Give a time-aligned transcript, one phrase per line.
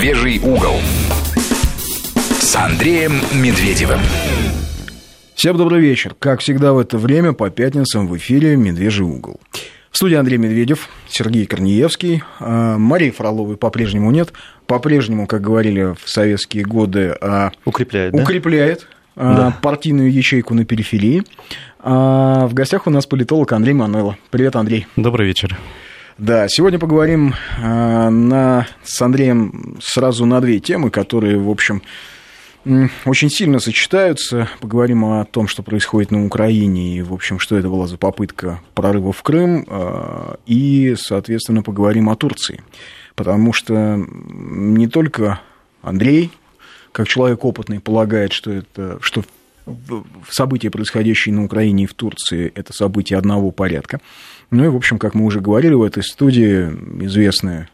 [0.00, 0.76] «Медвежий угол»
[2.40, 4.00] с Андреем Медведевым.
[5.34, 6.16] Всем добрый вечер.
[6.18, 9.42] Как всегда в это время по пятницам в эфире «Медвежий угол».
[9.90, 14.32] В студии Андрей Медведев, Сергей Корнеевский, а, Марии Фроловой по-прежнему нет.
[14.66, 18.86] По-прежнему, как говорили в советские годы, а, укрепляет, укрепляет
[19.16, 19.34] да?
[19.34, 19.56] Да.
[19.60, 21.24] партийную ячейку на периферии.
[21.82, 24.16] В гостях у нас политолог Андрей Манелло.
[24.30, 24.86] Привет, Андрей.
[24.96, 25.58] Добрый вечер.
[26.20, 31.80] Да, сегодня поговорим на, с Андреем сразу на две темы, которые, в общем,
[33.06, 34.46] очень сильно сочетаются.
[34.60, 38.60] Поговорим о том, что происходит на Украине, и, в общем, что это была за попытка
[38.74, 42.62] прорыва в Крым, а, и, соответственно, поговорим о Турции.
[43.14, 45.40] Потому что не только
[45.80, 46.30] Андрей,
[46.92, 49.24] как человек опытный, полагает, что, это, что
[50.28, 54.02] события, происходящие на Украине и в Турции, это события одного порядка.
[54.50, 56.64] Ну и, в общем, как мы уже говорили в этой студии,
[57.04, 57.68] известная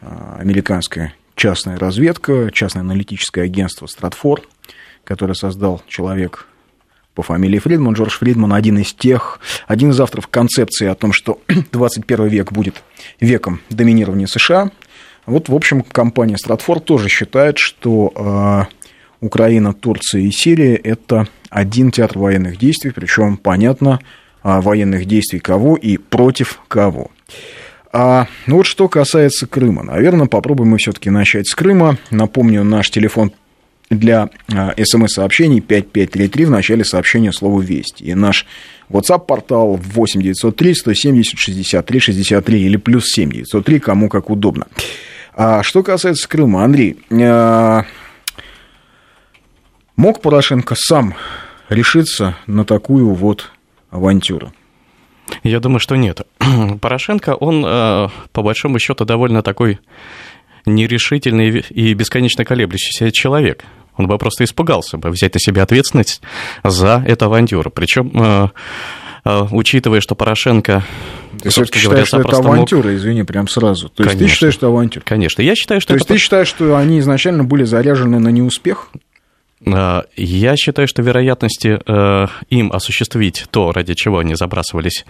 [0.00, 4.42] а, американская частная разведка, частное аналитическое агентство «Стратфор»,
[5.04, 6.46] которое создал человек
[7.14, 7.94] по фамилии Фридман.
[7.94, 11.40] Джордж Фридман один из тех, один из авторов концепции о том, что
[11.72, 12.82] 21 век будет
[13.20, 14.70] веком доминирования США.
[15.24, 21.90] Вот, в общем, компания Стратфор тоже считает, что э, Украина, Турция и Сирия– это один
[21.90, 24.00] театр военных действий, причем понятно,
[24.42, 27.10] военных действий кого и против кого.
[27.92, 31.96] А, ну вот что касается Крыма, наверное, попробуем мы все-таки начать с Крыма.
[32.10, 33.32] Напомню, наш телефон
[33.90, 38.04] для а, смс-сообщений 5533 в начале сообщения слово «Вести».
[38.04, 38.46] И наш
[38.90, 44.66] WhatsApp-портал 8903 170 63 63 или плюс 7 903, кому как удобно.
[45.34, 47.84] А что касается Крыма, Андрей, а,
[49.96, 51.14] мог Порошенко сам
[51.70, 53.50] решиться на такую вот
[53.90, 54.52] авантюру?
[55.42, 56.22] Я думаю, что нет.
[56.80, 59.78] Порошенко, он, э, по большому счету, довольно такой
[60.66, 63.64] нерешительный и бесконечно колеблющийся человек.
[63.96, 66.22] Он бы просто испугался бы взять на себя ответственность
[66.62, 67.70] за эту авантюру.
[67.70, 68.48] Причем э,
[69.24, 70.84] э, учитывая, что Порошенко...
[71.42, 72.96] Ты все-таки считаешь, что это авантюра, мог...
[72.96, 73.88] извини, прям сразу.
[73.88, 74.10] То Конечно.
[74.10, 75.04] есть ты считаешь, что авантюра?
[75.04, 76.00] Конечно, я считаю, что То это...
[76.00, 78.90] есть ты считаешь, что они изначально были заряжены на неуспех?
[79.64, 85.04] Э, я считаю, что вероятности э, им осуществить то, ради чего они забрасывались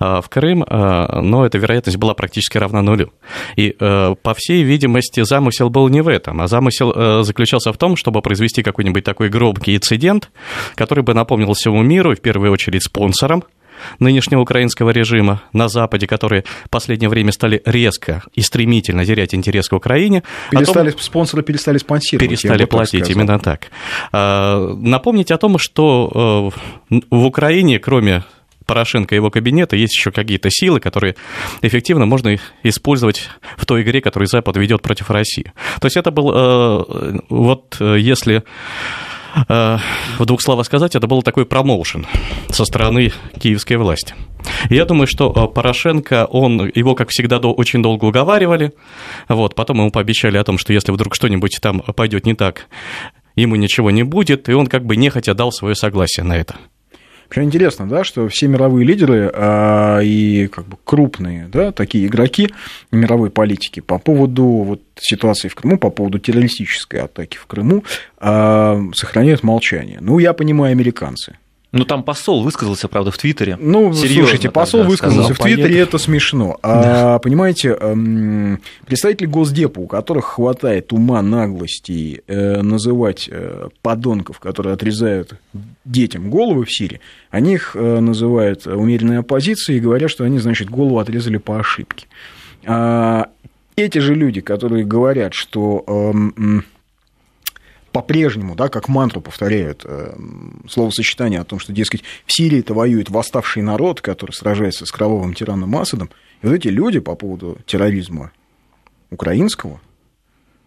[0.00, 3.12] э, в Крым, но эта вероятность была практически равна нулю.
[3.56, 8.22] И, по всей видимости, замысел был не в этом, а замысел заключался в том, чтобы
[8.22, 10.30] произвести какой-нибудь такой громкий инцидент,
[10.74, 13.44] который бы напомнил всему миру, в первую очередь спонсорам,
[13.98, 19.68] нынешнего украинского режима на Западе, которые в последнее время стали резко и стремительно терять интерес
[19.68, 20.22] к Украине.
[20.50, 22.28] Перестали, том, спонсоры перестали спонсировать.
[22.28, 23.22] Перестали платить, сказал.
[23.22, 23.68] именно так.
[24.12, 26.52] А, напомнить о том, что
[26.90, 28.24] э, в Украине, кроме
[28.68, 31.16] Порошенко и его кабинета есть еще какие-то силы, которые
[31.62, 35.52] эффективно можно использовать в той игре, которую Запад ведет против России.
[35.80, 38.44] То есть это был, э, вот э, если
[39.46, 42.06] в двух словах сказать, это был такой промоушен
[42.50, 44.14] со стороны киевской власти.
[44.70, 48.72] Я думаю, что э, Порошенко, он, его, как всегда, очень долго уговаривали,
[49.28, 52.66] вот, потом ему пообещали о том, что если вдруг что-нибудь там пойдет не так,
[53.36, 56.56] ему ничего не будет, и он как бы нехотя дал свое согласие на это.
[57.28, 62.50] Вообще интересно, да, что все мировые лидеры а, и как бы крупные, да, такие игроки
[62.90, 67.84] мировой политики по поводу вот ситуации в Крыму, по поводу террористической атаки в Крыму
[68.16, 69.98] а, сохраняют молчание.
[70.00, 71.36] Ну, я понимаю, американцы.
[71.70, 73.58] Ну, там посол высказался, правда, в Твиттере.
[73.60, 75.82] Ну, Серьезно слушайте, посол высказался сказал, в Твиттере, поехали.
[75.82, 76.58] это смешно.
[76.62, 77.18] А, да.
[77.18, 85.34] понимаете, эм, представители Госдепа, у которых хватает ума, наглости э, называть э, подонков, которые отрезают
[85.84, 90.70] детям головы в Сирии, они их э, называют умеренной оппозицией и говорят, что они, значит,
[90.70, 92.06] голову отрезали по ошибке.
[92.64, 93.28] А,
[93.76, 96.64] эти же люди, которые говорят, что эм,
[97.98, 100.16] по-прежнему, да, как мантру повторяют э,
[100.68, 105.34] словосочетание о том, что, дескать, в Сирии это воюет восставший народ, который сражается с кровавым
[105.34, 106.08] тираном Асадом.
[106.40, 108.30] И вот эти люди по поводу терроризма
[109.10, 109.80] украинского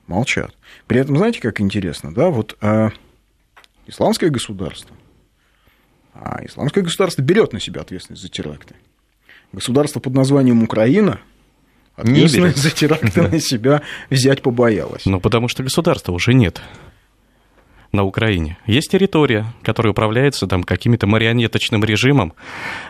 [0.07, 0.53] молчат.
[0.87, 2.89] При этом, знаете, как интересно, да, вот э,
[3.87, 4.93] исламское государство,
[6.13, 8.75] а исламское государство берет на себя ответственность за теракты.
[9.53, 11.21] Государство под названием Украина
[11.95, 15.05] ответственность за теракты на себя взять побоялось.
[15.05, 16.61] Ну, потому что государства уже нет
[17.91, 18.57] на Украине.
[18.65, 22.33] Есть территория, которая управляется там каким-то марионеточным режимом,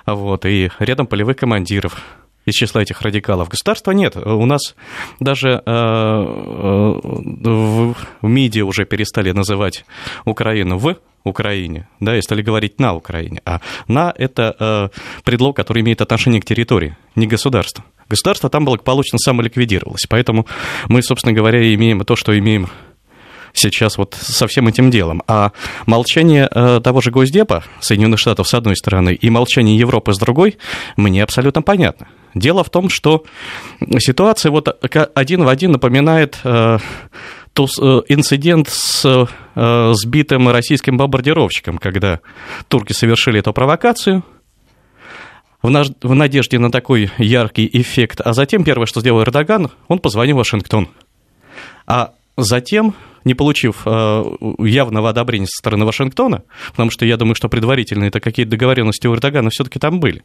[0.06, 2.02] вот, и рядом полевых командиров.
[2.46, 3.50] из числа этих радикалов.
[3.50, 4.18] Государства нет.
[4.18, 4.76] У нас
[5.20, 9.86] даже э, э, в, МИДе уже перестали называть
[10.26, 13.42] Украину в Украине, да, и стали говорить на Украине.
[13.46, 14.90] А на это э,
[15.24, 17.84] предлог, который имеет отношение к территории, не государству.
[18.10, 20.06] Государство там благополучно самоликвидировалось.
[20.10, 20.48] Поэтому
[20.88, 22.70] мы, собственно говоря, имеем то, что имеем
[23.54, 25.22] сейчас вот со всем этим делом.
[25.28, 25.52] А
[25.86, 30.58] молчание э, того же Госдепа Соединенных Штатов с одной стороны и молчание Европы с другой
[30.98, 32.08] мне абсолютно понятно.
[32.34, 33.26] Дело в том, что
[34.00, 34.68] ситуация вот
[35.14, 36.78] один в один напоминает э,
[37.58, 37.62] э,
[38.08, 42.22] инцидент с сбитым российским бомбардировщиком, когда
[42.70, 44.24] турки совершили эту провокацию,
[45.62, 48.22] в надежде на такой яркий эффект.
[48.22, 50.90] А затем первое, что сделал Эрдоган, он позвонил в Вашингтон.
[51.86, 54.24] А затем не получив э,
[54.60, 59.14] явного одобрения со стороны Вашингтона, потому что я думаю, что предварительно это какие-то договоренности у
[59.14, 60.24] Эрдогана все-таки там были,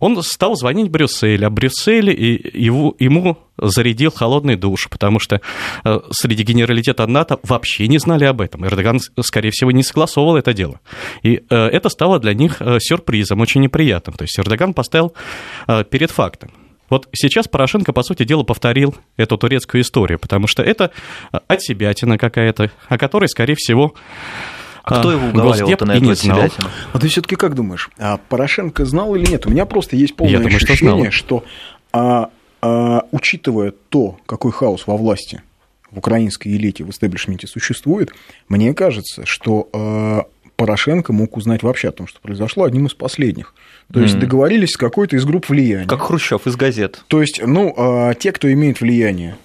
[0.00, 5.40] он стал звонить Брюссель, а Брюссель и его, ему зарядил холодный душ, потому что
[5.84, 8.66] э, среди генералитета НАТО вообще не знали об этом.
[8.66, 10.80] Эрдоган, скорее всего, не согласовывал это дело.
[11.22, 14.16] И э, это стало для них сюрпризом, очень неприятным.
[14.16, 15.14] То есть Эрдоган поставил
[15.90, 16.50] перед фактом.
[16.88, 20.90] Вот сейчас Порошенко, по сути дела, повторил эту турецкую историю, потому что это
[21.48, 23.94] отсебятина какая-то, о которой, скорее всего,
[24.82, 26.68] а кто его уговаривал-то на эту отсебятину?
[26.92, 29.46] А ты все-таки как думаешь, а Порошенко знал или нет?
[29.46, 31.44] У меня просто есть полное думаю, ощущение, что, что
[31.92, 32.30] а,
[32.62, 35.42] а, учитывая то, какой хаос во власти
[35.90, 38.12] в украинской элите, в истеблишменте существует,
[38.48, 43.54] мне кажется, что а, Порошенко мог узнать вообще о том, что произошло, одним из последних.
[43.92, 45.86] То есть договорились с какой-то из групп влияния.
[45.86, 47.04] Как Хрущев из газет.
[47.08, 49.36] То есть, ну, а, те, кто имеет влияние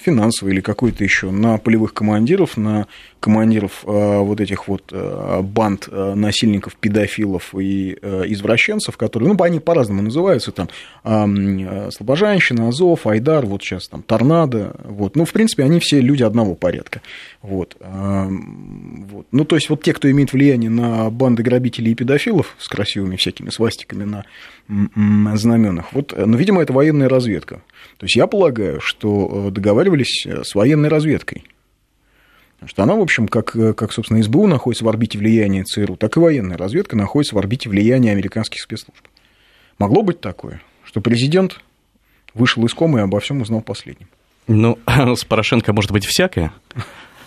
[0.00, 2.86] финансовый или какой-то еще, на полевых командиров, на
[3.20, 9.60] командиров э, вот этих вот э, банд э, насильников, педофилов и извращенцев, которые, ну, они
[9.60, 10.68] по-разному называются, там,
[11.02, 16.54] Слобожанщина, Азов, Айдар, вот сейчас там Торнадо, вот, ну, в принципе, они все люди одного
[16.54, 17.02] порядка,
[17.42, 19.26] вот, вот.
[19.30, 23.16] ну, то есть, вот те, кто имеет влияние на банды грабителей и педофилов с красивыми
[23.16, 27.62] всякими свастиками на знаменах, вот, ну, видимо, это военная разведка,
[27.96, 31.44] то есть, я полагаю, что договаривались с военной разведкой,
[32.66, 36.20] что она, в общем, как, как, собственно, СБУ находится в орбите влияния ЦРУ, так и
[36.20, 39.02] военная разведка находится в орбите влияния американских спецслужб.
[39.78, 41.60] Могло быть такое, что президент
[42.34, 44.08] вышел из комы и обо всем узнал последним.
[44.46, 46.52] Ну, с Порошенко может быть всякое.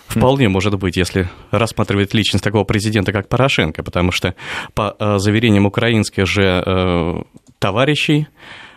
[0.06, 4.34] Вполне может быть, если рассматривать личность такого президента, как Порошенко, потому что
[4.74, 7.22] по э, заверениям украинских же э,
[7.58, 8.28] товарищей,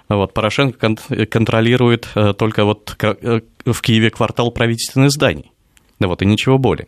[0.10, 0.96] вот, Порошенко
[1.30, 5.52] контролирует э, только вот в Киеве квартал правительственных зданий.
[6.00, 6.88] Да вот, и ничего более.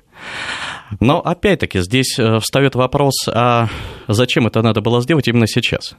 [1.00, 3.68] Но опять-таки здесь э, встает вопрос, а
[4.07, 5.95] зачем это надо было сделать именно сейчас?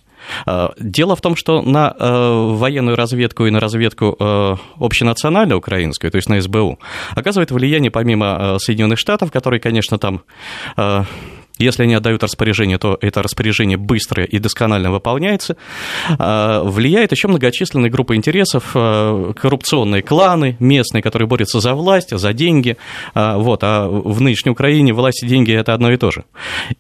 [0.47, 4.17] Э, дело в том, что на э, военную разведку и на разведку
[4.77, 6.79] общенациональную украинскую, то есть на СБУ,
[7.17, 10.23] оказывает влияние помимо Соединенных Штатов, которые, конечно, там
[11.61, 15.57] если они отдают распоряжение, то это распоряжение быстро и досконально выполняется.
[16.19, 22.33] А, влияет еще многочисленные группы интересов, а, коррупционные кланы местные, которые борются за власть, за
[22.33, 22.77] деньги.
[23.15, 23.61] А, вот.
[23.63, 26.25] А в нынешней Украине власть и деньги– это одно и то же.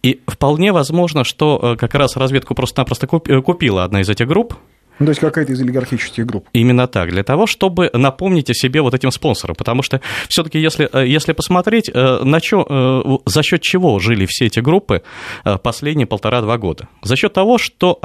[0.02, 4.54] И вполне возможно, что как раз разведку просто-напросто купила одна из этих групп,
[5.00, 6.46] ну, то есть какая-то из олигархических групп.
[6.52, 9.56] Именно так, для того, чтобы напомнить о себе вот этим спонсорам.
[9.56, 14.26] Потому что все-таки, если, э, если посмотреть, э, на чё, э, за счет чего жили
[14.28, 15.02] все эти группы
[15.62, 16.88] последние полтора-два года?
[17.02, 17.98] За счет того, что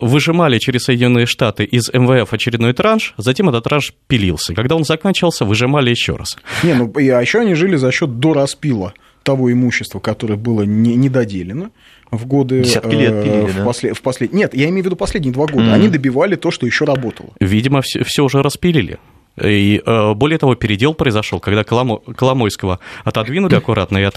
[0.00, 4.54] выжимали через Соединенные Штаты из МВФ очередной транш, затем этот транш пилился.
[4.54, 6.38] Когда он заканчивался, выжимали еще раз.
[6.62, 11.70] Не, ну, а еще они жили за счет дораспила того имущества, которое было не, недоделено
[12.10, 12.62] в годы...
[12.62, 13.64] Десятки лет э, пилили, в, да?
[13.64, 14.32] После, в послед...
[14.32, 15.64] Нет, я имею в виду последние два года.
[15.64, 15.74] Mm-hmm.
[15.74, 17.30] Они добивали то, что еще работало.
[17.40, 18.98] Видимо, все, все уже распилили.
[19.40, 21.98] И э, более того, передел произошел, когда Коломо...
[21.98, 24.16] Коломойского отодвинули аккуратно и от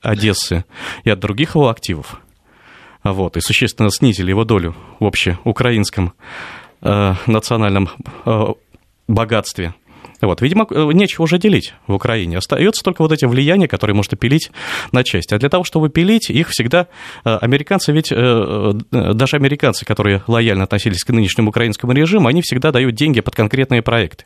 [0.00, 0.64] Одессы,
[1.02, 2.20] и от других его активов.
[3.02, 6.14] Вот, и существенно снизили его долю в общеукраинском
[6.80, 7.90] э, национальном
[8.24, 8.44] э,
[9.08, 9.74] богатстве.
[10.26, 12.38] Вот, видимо, э, нечего уже делить в Украине.
[12.38, 14.50] Остается только вот эти влияния, которые можно пилить
[14.92, 15.34] на части.
[15.34, 16.86] А для того, чтобы пилить, их всегда
[17.24, 22.72] э, американцы, ведь э, даже американцы, которые лояльно относились к нынешнему украинскому режиму, они всегда
[22.72, 24.24] дают деньги под конкретные проекты.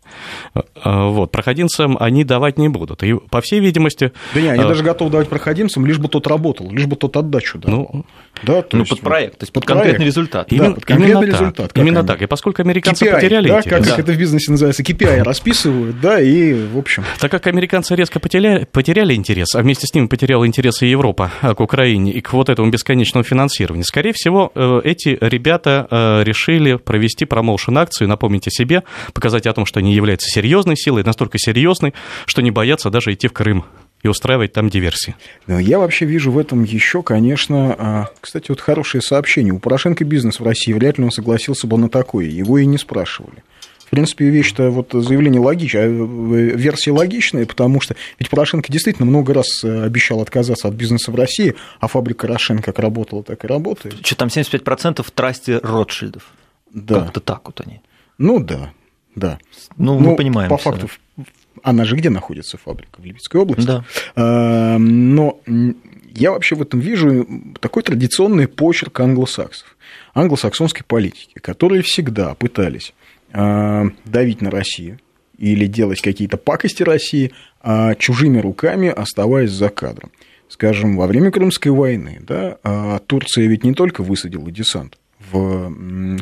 [0.84, 3.02] Вот, проходимцам они давать не будут.
[3.02, 4.12] И, по всей видимости...
[4.34, 7.58] Да не, они даже готовы давать проходимцам, лишь бы тот работал, лишь бы тот отдачу
[7.58, 7.70] дал.
[7.70, 8.04] Ну,
[8.42, 10.06] да, то ну есть, под проект, то есть под, под конкретный проект.
[10.06, 10.52] результат.
[10.52, 11.72] Именно, да, под конкретный именно результат.
[11.72, 12.08] Так, именно они.
[12.08, 12.22] так.
[12.22, 13.96] И поскольку американцы KPI, потеряли да, как, да.
[13.96, 17.04] это в бизнесе называется, KPI расписывают, да, и, в общем...
[17.18, 21.30] Так как американцы резко потеряли, потеряли интерес, а вместе с ними потеряла интерес и Европа
[21.40, 26.22] а, к Украине и к вот этому бесконечному финансированию, скорее всего, э, эти ребята э,
[26.24, 31.38] решили провести промоушен-акцию, напомнить о себе, показать о том, что они являются серьезной силой, настолько
[31.38, 31.94] серьезной,
[32.26, 33.64] что не боятся даже идти в Крым
[34.02, 35.16] и устраивать там диверсии.
[35.46, 39.52] Я вообще вижу в этом еще, конечно, а, кстати, вот хорошее сообщение.
[39.52, 42.78] У Порошенко бизнес в России, вряд ли он согласился бы на такое, его и не
[42.78, 43.42] спрашивали.
[43.88, 49.32] В принципе, вещь-то, вот заявление логичное, э, версия логичная, потому что ведь Порошенко действительно много
[49.32, 53.46] раз э, обещал отказаться от бизнеса в России, а фабрика Рошен как работала, так и
[53.46, 54.04] работает.
[54.04, 56.34] Что там 75% в трасте Ротшильдов?
[56.70, 57.00] Да.
[57.00, 57.80] Как-то так вот они.
[58.18, 58.74] Ну да,
[59.14, 59.38] да.
[59.78, 60.50] Ну, мы ну, понимаем.
[60.50, 61.24] По факту, да.
[61.62, 63.00] она же где находится фабрика?
[63.00, 63.66] В Липецкой области.
[63.66, 63.84] Да.
[64.16, 65.40] А, но
[66.14, 67.26] я вообще в этом вижу
[67.60, 69.78] такой традиционный почерк англосаксов,
[70.12, 72.97] англосаксонской политики, которые всегда пытались Э,
[73.32, 74.98] давить на Россию
[75.36, 80.10] или делать какие-то пакости России а чужими руками, оставаясь за кадром.
[80.48, 84.98] Скажем, во время Крымской войны да, а Турция ведь не только высадила десант
[85.30, 85.72] в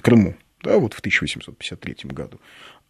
[0.01, 2.41] Крыму, да, вот в 1853 году,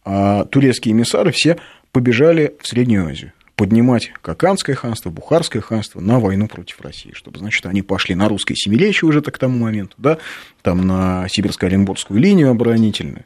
[0.03, 1.57] а турецкие эмиссары все
[1.91, 7.65] побежали в Среднюю Азию поднимать Каканское ханство, Бухарское ханство на войну против России, чтобы, значит,
[7.65, 10.19] они пошли на русское семилечие уже так к тому моменту, да,
[10.61, 13.25] там на сибирско-оренбургскую линию оборонительную,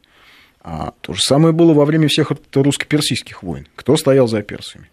[0.62, 3.66] то же самое было во время всех русско-персидских войн.
[3.74, 4.88] Кто стоял за персами?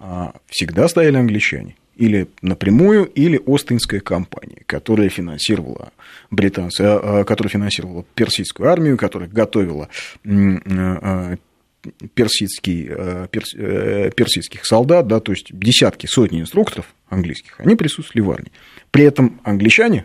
[0.00, 1.76] А, всегда стояли англичане.
[1.94, 5.92] Или напрямую, или Остинская компания, которая финансировала
[6.30, 9.88] британцы, а, а, которая финансировала персидскую армию, которая готовила
[12.14, 12.90] персидский,
[13.30, 18.52] перс, э, персидских солдат, да, то есть десятки, сотни инструкторов английских, они присутствовали в армии.
[18.90, 20.04] При этом англичане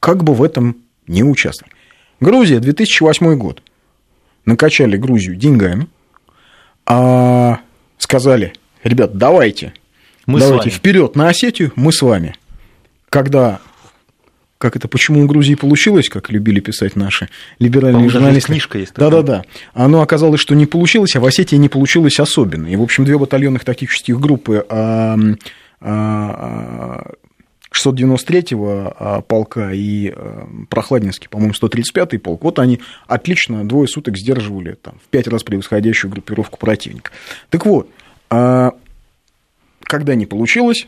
[0.00, 1.74] как бы в этом не участвовали.
[2.20, 3.62] Грузия, 2008 год
[4.44, 5.88] накачали Грузию деньгами,
[6.86, 7.60] а
[7.98, 9.74] сказали, ребят, давайте,
[10.26, 12.34] мы давайте вперед на Осетию, мы с вами.
[13.08, 13.60] Когда
[14.64, 18.52] как это, почему у Грузии получилось, как любили писать наши либеральные журналисты.
[18.52, 18.94] книжка есть.
[18.94, 19.44] Да-да-да.
[19.74, 22.68] Оно оказалось, что не получилось, а в Осетии не получилось особенно.
[22.68, 25.18] И, в общем, две батальонных тактических группы а,
[25.82, 27.12] а,
[27.74, 34.74] 693-го а, полка и а, Прохладинский, по-моему, 135-й полк, вот они отлично двое суток сдерживали
[34.74, 37.10] там, в пять раз превосходящую группировку противника.
[37.50, 37.88] Так вот,
[38.30, 38.72] а,
[39.82, 40.86] когда не получилось,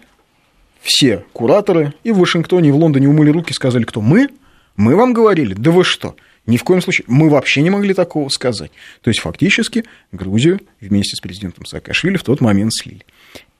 [0.81, 4.29] все кураторы и в Вашингтоне, и в Лондоне умыли руки, сказали, кто мы?
[4.77, 5.55] Мы вам говорили?
[5.55, 6.17] Да вы что?
[6.47, 7.07] Ни в коем случае.
[7.09, 8.71] Мы вообще не могли такого сказать.
[9.01, 13.05] То есть, фактически, Грузию вместе с президентом Саакашвили в тот момент слили.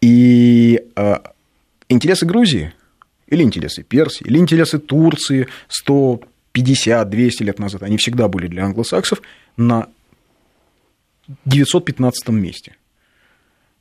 [0.01, 0.81] И
[1.89, 2.73] интересы Грузии–
[3.27, 5.49] или интересы Персии, или интересы Турции
[5.87, 6.21] 150-200
[7.41, 9.21] лет назад, они всегда были для англосаксов
[9.57, 9.89] на
[11.45, 12.77] 915 месте.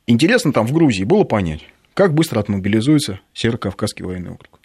[0.06, 1.62] Интересно там в Грузии было понять,
[1.94, 4.60] как быстро отмобилизуется Северо-Кавказский военный округ.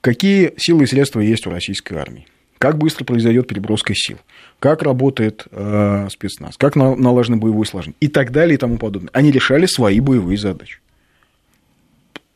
[0.00, 2.26] Какие силы и средства есть у российской армии?
[2.58, 4.18] Как быстро произойдет переброска сил?
[4.58, 6.56] Как работает э, спецназ?
[6.56, 7.96] Как налажено боевое сложение?
[8.00, 9.10] И так далее и тому подобное.
[9.12, 10.78] Они решали свои боевые задачи.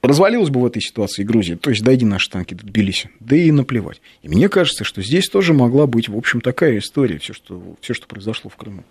[0.07, 3.51] Развалилась бы в этой ситуации Грузия, то есть дойди наши танки до Тбилиси, да и
[3.51, 4.01] наплевать.
[4.23, 7.93] И мне кажется, что здесь тоже могла быть, в общем, такая история, все, что, все,
[7.93, 8.85] что произошло в Крыму.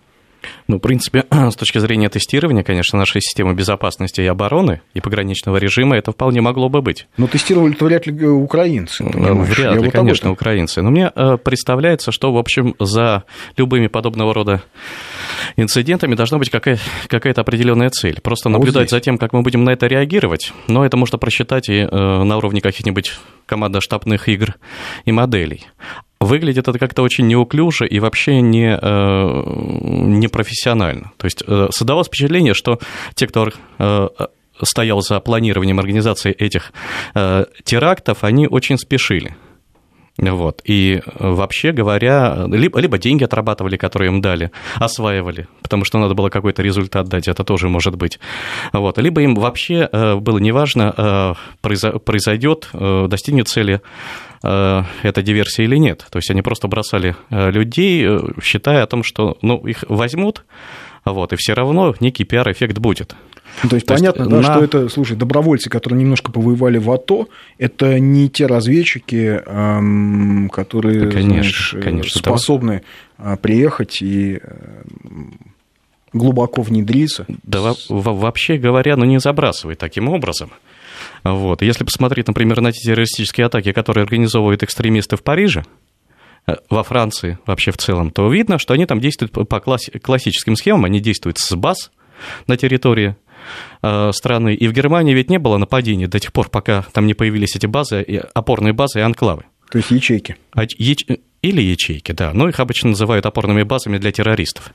[0.67, 5.57] Ну, в принципе, с точки зрения тестирования, конечно, нашей системы безопасности и обороны и пограничного
[5.57, 7.07] режима это вполне могло бы быть.
[7.17, 9.03] Но тестировали-то вряд ли украинцы.
[9.03, 9.49] Понимаешь?
[9.57, 10.81] Вряд ли, вот конечно, украинцы.
[10.81, 13.23] Но мне э, представляется, что, в общем, за
[13.57, 14.61] любыми подобного рода
[15.55, 18.19] инцидентами должна быть какая- какая-то определенная цель.
[18.21, 21.69] Просто наблюдать вот за тем, как мы будем на это реагировать, но это можно просчитать
[21.69, 23.13] и э, на уровне каких-нибудь
[23.45, 24.55] командно-штабных игр
[25.05, 25.65] и моделей.
[26.19, 29.43] Выглядит это как-то очень неуклюже и вообще не, э,
[30.05, 31.11] не профессионально.
[31.17, 32.79] То есть э, создалось впечатление, что
[33.15, 34.07] те, кто э,
[34.61, 36.71] стоял за планированием организации этих
[37.65, 39.35] терактов, они очень спешили.
[40.17, 40.61] Вот.
[40.63, 46.29] И вообще говоря, либо, либо деньги отрабатывали, которые им дали, осваивали, потому что надо было
[46.29, 48.17] какой-то результат дать, это тоже может быть.
[48.71, 48.97] Вот.
[48.97, 56.05] Либо им вообще было неважно, произойдет, достигнет цели Э, это диверсия или нет.
[56.09, 60.45] То есть они просто бросали э, людей, э, считая о том, что ну, их возьмут,
[61.03, 63.15] вот, и все равно некий пиар-эффект будет.
[63.63, 64.43] Ну, то есть то понятно, есть, да, на...
[64.43, 71.09] что это, слушай, добровольцы, которые немножко повоевали в АТО, это не те разведчики, эм, которые,
[71.09, 72.81] конечно, знаешь, конечно, способны
[73.17, 73.37] да.
[73.37, 74.41] приехать и
[76.11, 77.25] глубоко внедриться.
[77.43, 80.51] Да вообще говоря, ну не забрасывай таким образом.
[81.25, 81.61] Вот.
[81.61, 85.65] Если посмотреть, например, на те террористические атаки, которые организовывают экстремисты в Париже,
[86.69, 90.99] во Франции вообще в целом, то видно, что они там действуют по классическим схемам, они
[90.99, 91.91] действуют с баз
[92.45, 93.15] на территории
[94.11, 94.53] страны.
[94.53, 97.65] И в Германии ведь не было нападений до тех пор, пока там не появились эти
[97.65, 98.03] базы,
[98.33, 99.45] опорные базы и анклавы.
[99.71, 100.37] То есть ячейки.
[100.53, 101.05] А, яч...
[101.41, 102.31] Или ячейки, да.
[102.33, 104.71] Но их обычно называют опорными базами для террористов.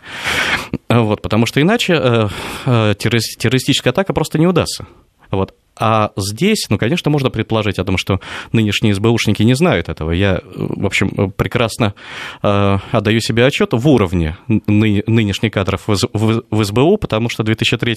[0.89, 2.29] Вот, потому что иначе э,
[2.67, 4.87] э, террористическая атака просто не удастся.
[5.31, 5.55] Вот.
[5.81, 8.21] А здесь, ну, конечно, можно предположить о том, что
[8.53, 10.11] нынешние СБУшники не знают этого.
[10.11, 11.95] Я, в общем, прекрасно
[12.43, 17.45] э, отдаю себе отчет в уровне ны, нынешних кадров в, в, в СБУ, потому что
[17.45, 17.97] в 2003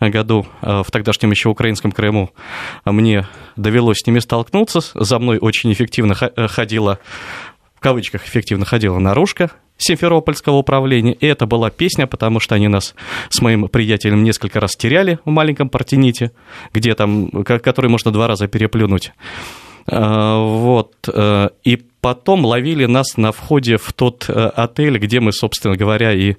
[0.00, 2.30] году э, в тогдашнем еще украинском Крыму
[2.84, 4.80] мне довелось с ними столкнуться.
[4.94, 6.98] За мной очень эффективно ходила
[7.51, 7.51] в
[7.82, 11.12] кавычках эффективно ходила наружка, Симферопольского управления.
[11.12, 12.94] И это была песня, потому что они нас
[13.28, 16.32] с моим приятелем несколько раз теряли в маленьком Партените,
[16.72, 19.12] где там, который можно два раза переплюнуть.
[19.86, 20.94] А, вот.
[21.12, 26.12] Э, и потом ловили нас на входе в тот э, отель, где мы, собственно говоря,
[26.12, 26.34] и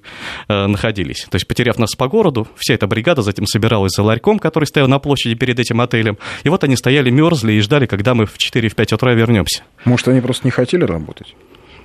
[0.48, 1.26] э, находились.
[1.30, 4.88] То есть, потеряв нас по городу, вся эта бригада затем собиралась за ларьком, который стоял
[4.88, 6.18] на площади перед этим отелем.
[6.44, 9.62] И вот они стояли, мерзли и ждали, когда мы в 4-5 утра вернемся.
[9.84, 11.34] Может, они просто не хотели работать?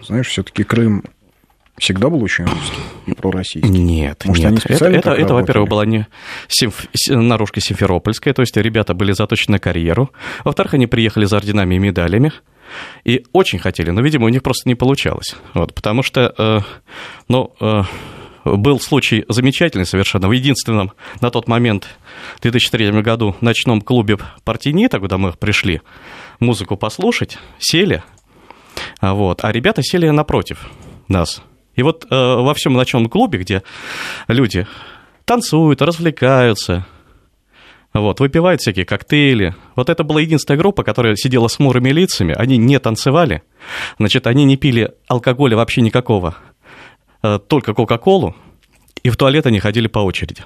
[0.02, 1.04] Знаешь, все-таки Крым
[1.80, 3.70] всегда был очень русский и пророссийский?
[3.70, 4.52] Нет, Может, нет.
[4.52, 6.08] Они специально это, это, это во-первых, была не
[6.48, 6.86] симф...
[7.08, 10.12] наружка симферопольская, то есть ребята были заточены на карьеру.
[10.44, 12.32] Во-вторых, они приехали за орденами и медалями.
[13.04, 15.36] И очень хотели, но, видимо, у них просто не получалось.
[15.56, 16.60] Вот, потому что, э,
[17.28, 17.82] ну, э,
[18.46, 20.28] был случай замечательный совершенно.
[20.28, 21.88] В единственном на тот момент,
[22.38, 25.82] в 2003 году, ночном клубе «Партинита», куда мы пришли
[26.40, 28.04] музыку послушать, сели,
[29.02, 30.70] вот, а ребята сели напротив
[31.08, 31.42] нас.
[31.80, 33.64] И вот э, во всем ночном клубе, где
[34.28, 34.68] люди
[35.24, 36.86] танцуют, развлекаются,
[37.94, 39.56] вот, выпивают всякие коктейли.
[39.78, 43.44] Вот это была единственная группа, которая сидела с мурыми лицами, они не танцевали,
[43.98, 46.36] значит, они не пили алкоголя вообще никакого,
[47.24, 48.36] э, только Кока-Колу,
[49.04, 50.44] и в туалет они ходили по очереди.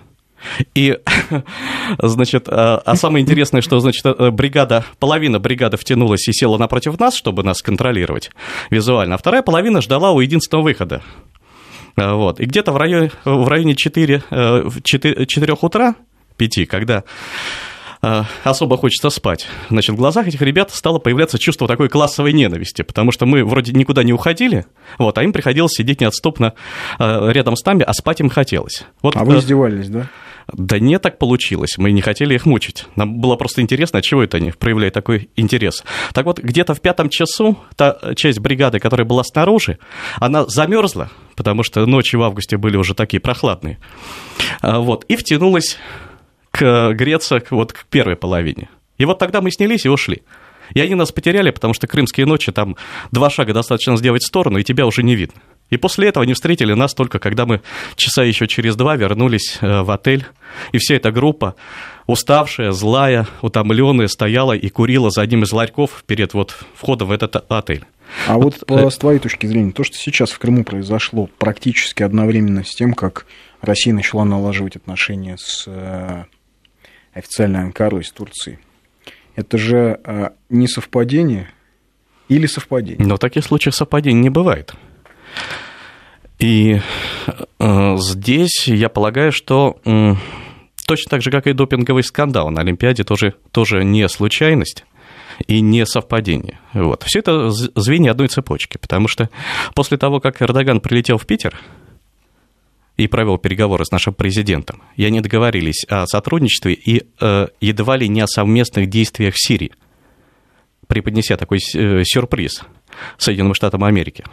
[0.76, 0.98] И,
[2.02, 7.00] значит, а, а самое интересное, что, значит, э, бригада, половина бригады втянулась и села напротив
[7.00, 8.32] нас, чтобы нас контролировать
[8.70, 11.02] визуально, а вторая половина ждала у единственного выхода.
[11.96, 12.40] А, вот.
[12.40, 14.24] И где-то в районе, в районе 4,
[14.84, 15.96] 4, 4 утра,
[16.38, 17.04] 5, когда
[18.02, 19.48] а, особо хочется спать.
[19.70, 23.72] Значит, в глазах этих ребят стало появляться чувство такой классовой ненависти, потому что мы вроде
[23.72, 24.66] никуда не уходили,
[24.98, 26.54] вот, а им приходилось сидеть неотступно
[27.00, 28.84] рядом с нами, а спать им хотелось.
[29.02, 30.10] Вот, а вы издевались, да?
[30.52, 32.86] Да не так получилось, мы не хотели их мучить.
[32.96, 35.84] Нам было просто интересно, чего это они проявляют такой интерес.
[36.14, 39.80] Так вот, где-то в пятом часу та часть бригады, которая была снаружи,
[40.18, 43.80] она замерзла, потому что ночи в августе были уже такие прохладные.
[44.62, 45.78] А, вот, и втянулась
[46.52, 48.70] к греться вот к первой половине.
[48.98, 50.22] И вот тогда мы снялись и ушли.
[50.74, 52.76] И они нас потеряли, потому что крымские ночи, там
[53.12, 55.42] два шага достаточно сделать в сторону, и тебя уже не видно.
[55.70, 57.62] И после этого они встретили нас только, когда мы
[57.96, 60.26] часа еще через два вернулись э, в отель.
[60.72, 61.56] И вся эта группа,
[62.06, 67.44] уставшая, злая, утомленная, стояла и курила за одним из ларьков перед вот входом в этот
[67.50, 67.86] отель.
[68.28, 72.04] А вот, вот э, с твоей точки зрения, то, что сейчас в Крыму произошло практически
[72.04, 73.26] одновременно с тем, как
[73.62, 76.26] Россия начала налаживать отношения с э,
[77.14, 78.60] официальной Анкарой, с Турцией,
[79.36, 80.00] это же
[80.50, 81.50] не совпадение
[82.30, 83.06] или совпадение?
[83.06, 84.76] Но таких случаях совпадений не бывает.
[86.40, 86.82] И
[87.60, 90.16] э, здесь я полагаю, что э,
[90.86, 94.86] точно так же, как и допинговый скандал на Олимпиаде, тоже, тоже не случайность
[95.48, 96.60] и не совпадение.
[96.74, 97.04] Вот.
[97.04, 99.30] Все это звенья одной цепочки, потому что
[99.74, 101.58] после того, как Эрдоган прилетел в Питер
[102.98, 108.08] и провел переговоры с нашим президентом, и они договорились о сотрудничестве и э, едва ли
[108.08, 109.72] не о совместных действиях в Сирии,
[110.88, 112.62] преподнеся такой э, сюрприз
[113.18, 114.24] Соединенным Штатам Америки.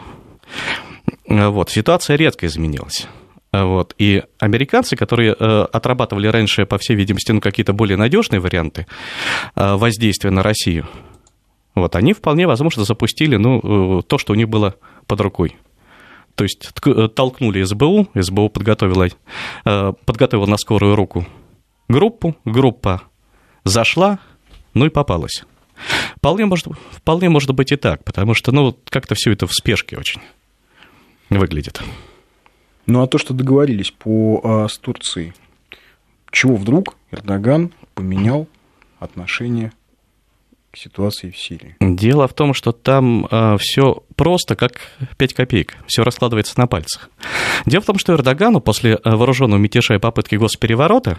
[1.26, 3.06] Вот, ситуация резко изменилась.
[3.52, 3.94] Вот.
[3.98, 8.86] И американцы, которые э, отрабатывали раньше, по всей видимости, ну, какие-то более надежные варианты
[9.56, 10.86] э, воздействия на Россию,
[11.74, 15.56] вот, они вполне возможно запустили ну, э, то, что у них было под рукой.
[16.36, 16.70] То есть
[17.14, 19.08] толкнули СБУ, СБУ подготовила,
[20.06, 21.26] подготовила на скорую руку
[21.90, 23.02] группу, группа
[23.64, 24.20] зашла,
[24.72, 25.44] ну и попалась.
[26.16, 29.98] Вполне может, вполне может быть и так, потому что ну, как-то все это в спешке
[29.98, 30.22] очень
[31.38, 31.80] выглядит.
[32.86, 35.32] Ну а то, что договорились по, а, с Турцией,
[36.30, 38.48] чего вдруг Эрдоган поменял
[38.98, 39.72] отношение
[40.70, 41.76] к ситуации в Сирии?
[41.80, 44.80] Дело в том, что там э, а, все просто как
[45.16, 47.10] 5 копеек, все раскладывается на пальцах.
[47.66, 51.18] Дело в том, что Эрдогану после а, вооруженного мятежа и попытки госпереворота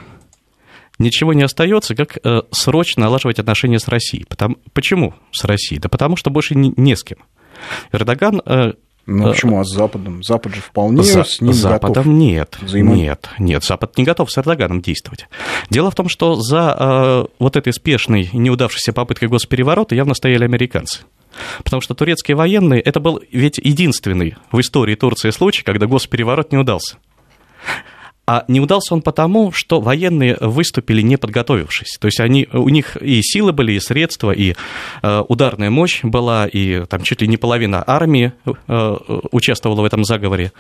[1.00, 4.26] ничего не остается, как э, срочно налаживать отношения с Россией.
[4.26, 5.80] Потому, почему с Россией?
[5.80, 7.20] Да потому что больше не, не с кем.
[7.92, 8.74] Эрдоган э,
[9.18, 9.60] Ну почему?
[9.60, 10.24] А с Западом?
[10.24, 12.58] Запад же вполне За, с ним Западом готов нет.
[12.62, 12.96] Взаимо...
[12.96, 13.64] Нет, нет.
[13.64, 15.28] Запад не готов с Эрдоганом действовать.
[15.70, 21.02] Дело в том, что за э, вот этой спешной, неудавшейся попыткой госпереворота явно стояли американцы.
[21.64, 26.58] Потому что турецкие военные, это был ведь единственный в истории Турции случай, когда госпереворот не
[26.58, 26.98] удался.
[28.32, 31.98] А не удался он потому, что военные выступили не подготовившись.
[32.00, 34.56] То есть они, у них и силы были, и средства, и
[35.04, 38.98] э, ударная мощь была, и там чуть ли не половина армии э,
[39.34, 40.54] участвовала в этом заговоре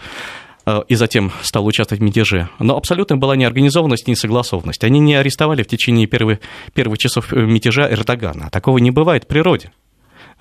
[0.65, 2.49] э, и затем стал участвовать в мятеже.
[2.59, 4.83] Но абсолютно была неорганизованность несогласованность.
[4.83, 6.39] Они не арестовали в течение первых,
[6.73, 8.49] первых часов мятежа Эрдогана.
[8.49, 9.71] Такого не бывает в природе.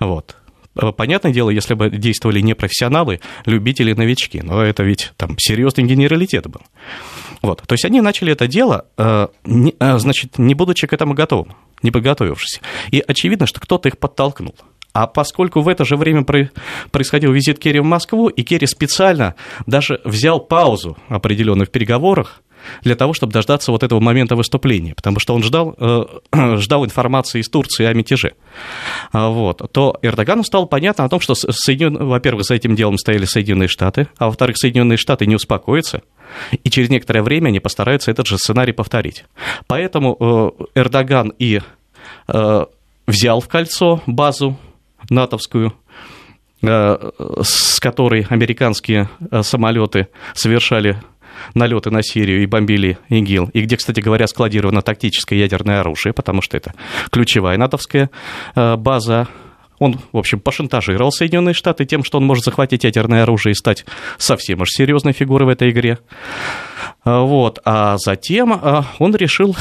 [0.01, 0.35] Вот.
[0.75, 5.83] Э, понятное дело, если бы действовали не профессионалы, любители, новички, но это ведь там серьезный
[5.83, 6.61] генералитет был.
[7.41, 7.63] Вот.
[7.65, 11.91] То есть они начали это дело, э, э, значит, не будучи к этому готовым, не
[11.91, 12.61] подготовившись.
[12.91, 14.55] И очевидно, что кто-то их подтолкнул.
[14.93, 16.25] А поскольку в это же время
[16.91, 22.41] происходил визит Керри в Москву, и Керри специально даже взял паузу определенную в переговорах,
[22.81, 26.05] для того, чтобы дождаться вот этого момента выступления, потому что он ждал, э,
[26.57, 28.33] ждал информации из Турции о мятеже.
[29.11, 31.97] А, вот, то Эрдогану стало понятно о том, что, Соединен...
[31.97, 36.01] во-первых, за этим делом стояли Соединенные Штаты, а во-вторых, Соединенные Штаты не успокоятся,
[36.51, 39.25] и через некоторое время они постараются этот же сценарий повторить.
[39.67, 41.61] Поэтому э, Эрдоган и
[42.27, 42.65] э,
[43.07, 44.57] взял в кольцо базу
[45.09, 45.73] натовскую,
[46.61, 49.09] с которой американские
[49.41, 51.01] самолеты совершали
[51.53, 56.41] налеты на Сирию и бомбили ИГИЛ, и где, кстати говоря, складировано тактическое ядерное оружие, потому
[56.41, 56.73] что это
[57.11, 58.09] ключевая натовская
[58.55, 59.27] э, база
[59.81, 63.83] он, в общем, пошантажировал Соединенные Штаты тем, что он может захватить ядерное оружие и стать
[64.19, 65.97] совсем уж серьезной фигурой в этой игре.
[67.03, 67.59] Э, вот.
[67.65, 69.57] А затем э, он решил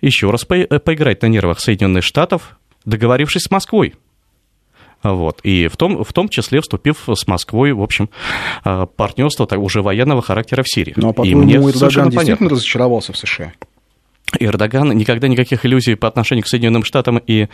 [0.00, 3.94] еще раз поиграть на нервах Соединенных Штатов, договорившись с Москвой.
[5.04, 5.40] Вот.
[5.42, 8.08] И в том, в том числе вступив с Москвой, в общем,
[8.64, 10.94] э, партнерство уже военного характера в Сирии.
[10.96, 12.48] Ну, а по-моему, Эрдоган действительно понятно.
[12.48, 13.52] разочаровался в США.
[14.40, 17.48] Эрдоган никогда никаких иллюзий по отношению к Соединенным Штатам и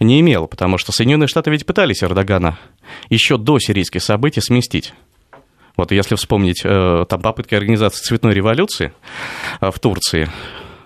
[0.00, 2.58] не имел, потому что Соединенные Штаты ведь пытались Эрдогана
[3.08, 4.92] еще до сирийских событий сместить.
[5.76, 8.92] Вот если вспомнить э, там попытки организации цветной революции
[9.60, 10.28] э, в Турции,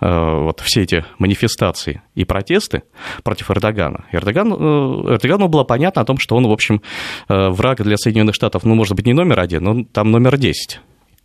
[0.01, 2.83] вот все эти манифестации и протесты
[3.23, 6.81] против Эрдогана, Эрдоган, э, Эрдогану было понятно о том, что он, в общем,
[7.29, 10.81] э, враг для Соединенных Штатов, ну, может быть, не номер один, но там номер 10.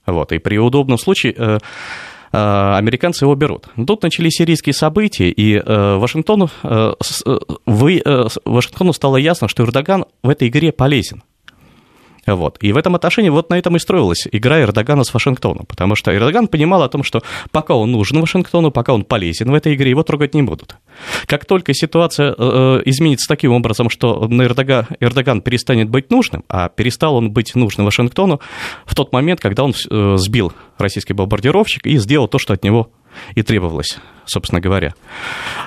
[0.05, 1.59] Вот, и при удобном случае
[2.31, 3.69] американцы его берут.
[3.87, 6.49] Тут начались сирийские события, и Вашингтону,
[7.65, 11.23] Вашингтону стало ясно, что Эрдоган в этой игре полезен.
[12.25, 12.57] Вот.
[12.61, 16.15] И в этом отношении вот на этом и строилась игра Эрдогана с Вашингтоном, потому что
[16.15, 19.91] Эрдоган понимал о том, что пока он нужен Вашингтону, пока он полезен в этой игре,
[19.91, 20.77] его трогать не будут.
[21.27, 26.69] Как только ситуация э, э изменится таким образом, что Эрдоган, Эрдоган перестанет быть нужным, а
[26.69, 28.39] перестал он быть нужным Вашингтону
[28.85, 32.89] в тот момент, когда он э, сбил российский бомбардировщик и сделал то, что от него
[33.33, 34.93] и требовалось, собственно говоря.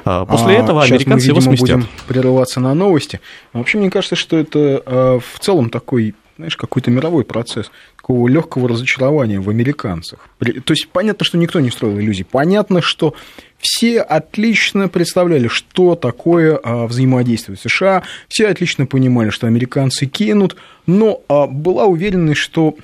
[0.05, 1.77] А после а этого американцы мы, видимо, его сместят.
[1.77, 3.21] будем прерываться на новости.
[3.53, 8.69] Вообще, мне кажется, что это э, в целом такой знаешь, какой-то мировой процесс такого легкого
[8.69, 10.29] разочарования в американцах.
[10.39, 12.23] То есть понятно, что никто не строил иллюзий.
[12.23, 13.15] Понятно, что
[13.59, 18.05] все отлично представляли, что такое а, взаимодействие в США.
[18.29, 20.57] Все отлично понимали, что американцы кинут,
[20.87, 22.77] но а, была уверенность, что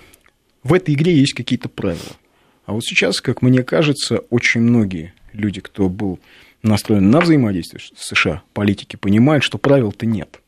[0.65, 2.01] в этой игре есть какие-то правила.
[2.67, 6.19] А вот сейчас, как мне кажется, очень многие люди, кто был
[6.63, 10.41] настроен на взаимодействие с США, политики, понимают, что правил-то нет.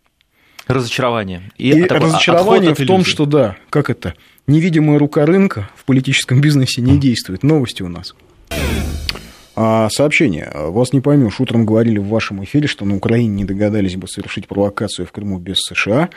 [0.66, 1.50] Разочарование.
[1.58, 4.14] И, и от, разочарование в том, что да, как это,
[4.46, 7.42] невидимая рука рынка в политическом бизнесе не действует.
[7.42, 8.14] Новости у нас.
[9.54, 10.50] А, сообщение.
[10.54, 11.38] Вас не поймешь.
[11.38, 15.38] Утром говорили в вашем эфире, что на Украине не догадались бы совершить провокацию в Крыму
[15.38, 16.10] без США.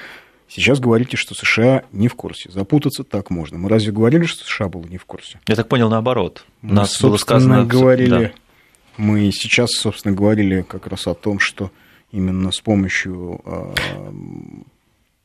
[0.49, 2.49] Сейчас говорите, что США не в курсе.
[2.51, 3.59] Запутаться так можно.
[3.59, 5.39] Мы разве говорили, что США было не в курсе?
[5.47, 6.43] Я так понял, наоборот.
[6.63, 7.65] Мы, Нас собственно, было сказано...
[7.65, 8.09] говорили...
[8.09, 8.31] Да.
[8.97, 11.71] Мы сейчас, собственно, говорили как раз о том, что
[12.11, 13.73] именно с помощью а,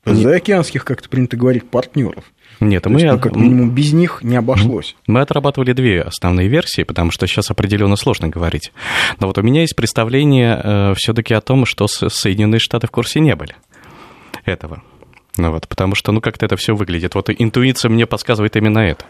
[0.04, 2.24] заокеанских, как-то принято говорить, партнеров.
[2.60, 4.94] Нет, мы, есть, ну, как минимум без них не обошлось.
[5.06, 8.72] Мы отрабатывали две основные версии, потому что сейчас определенно сложно говорить.
[9.18, 13.20] Но вот у меня есть представление э, все-таки о том, что Соединенные Штаты в курсе
[13.20, 13.56] не были
[14.44, 14.82] этого.
[15.36, 17.16] Ну вот, потому что, ну, как-то это все выглядит.
[17.16, 19.04] Вот интуиция мне подсказывает именно это.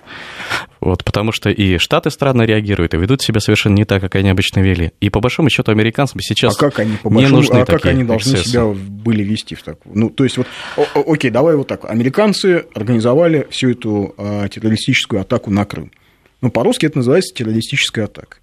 [0.80, 4.30] Вот, потому что и Штаты странно реагируют, и ведут себя совершенно не так, как они
[4.30, 4.92] обычно вели.
[5.00, 7.84] И по большому счету американцам сейчас а как они, по большому, не нужны а как
[7.84, 8.50] они должны эксцессы.
[8.50, 9.98] себя были вести в такую?
[9.98, 11.84] Ну, то есть вот, о, окей, давай вот так.
[11.84, 15.92] Американцы организовали всю эту а, террористическую атаку на Крым.
[16.40, 18.38] Ну, по-русски это называется террористическая атака.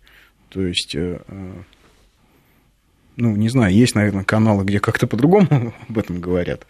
[0.50, 0.96] То есть...
[0.96, 1.18] А,
[3.18, 6.66] ну, не знаю, есть, наверное, каналы, где как-то по-другому об этом говорят.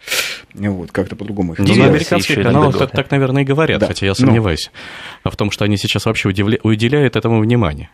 [0.54, 1.94] Вот, как-то по-другому их ну, называют.
[1.94, 3.86] американские каналы так, так, наверное, и говорят, да.
[3.86, 4.70] хотя я сомневаюсь
[5.24, 5.30] Но...
[5.30, 7.90] в том, что они сейчас вообще уделяют этому внимание.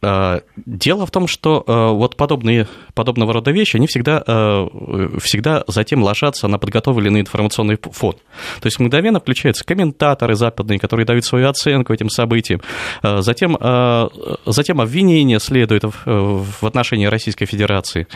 [0.00, 4.68] А, дело в том, что а, вот подобные, подобного рода вещи, они всегда, а,
[5.20, 8.14] всегда затем ложатся на подготовленный информационный фон.
[8.60, 12.60] То есть мгновенно включаются комментаторы западные, которые дают свою оценку этим событиям.
[13.02, 13.58] Затем,
[14.46, 18.06] затем обвинения следуют в отношении Российской Федерации.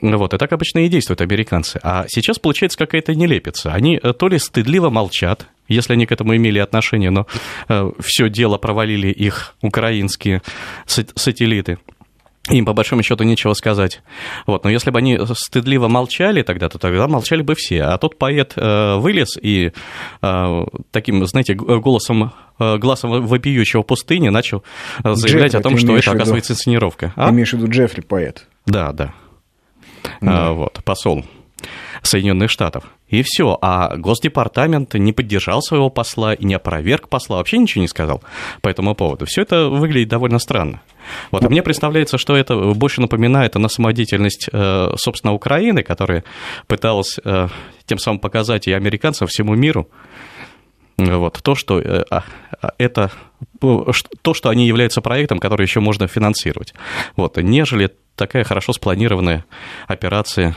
[0.00, 1.80] Вот, и так обычно и действуют американцы.
[1.82, 3.72] А сейчас получается какая-то нелепица.
[3.72, 7.26] Они э, то ли стыдливо молчат, если они к этому имели отношение, но
[7.68, 10.42] э, все дело провалили их украинские
[10.86, 11.78] сателлиты.
[12.50, 14.02] Им, по большому счету, нечего сказать.
[14.48, 14.64] Вот.
[14.64, 17.82] Но если бы они стыдливо молчали тогда, то тогда молчали бы все.
[17.82, 19.70] А тот поэт э, вылез и
[20.22, 24.64] э, таким, знаете, голосом, э, глазом вопиющего пустыни начал
[25.04, 27.12] э, заявлять Джеффри, о том, что это, оказывается, инсценировка.
[27.14, 27.28] А?
[27.28, 28.48] Ты имеешь в виду Джеффри, поэт?
[28.66, 29.14] Да, да.
[30.20, 30.48] Да.
[30.48, 31.24] А, вот, посол
[32.02, 32.84] Соединенных Штатов.
[33.08, 33.58] И все.
[33.60, 38.22] А Госдепартамент не поддержал своего посла и не опроверг посла, вообще ничего не сказал
[38.62, 39.26] по этому поводу.
[39.26, 40.80] Все это выглядит довольно странно.
[41.30, 46.24] Вот, и мне представляется, что это больше напоминает на самодеятельность, э, собственно, Украины, которая
[46.66, 47.48] пыталась э,
[47.86, 49.88] тем самым показать и американцам, всему миру,
[50.96, 52.24] вот, то, что э, а,
[52.60, 53.10] а, это
[53.60, 56.74] то, что они являются проектом, который еще можно финансировать,
[57.16, 59.44] вот, нежели такая хорошо спланированная
[59.86, 60.54] операция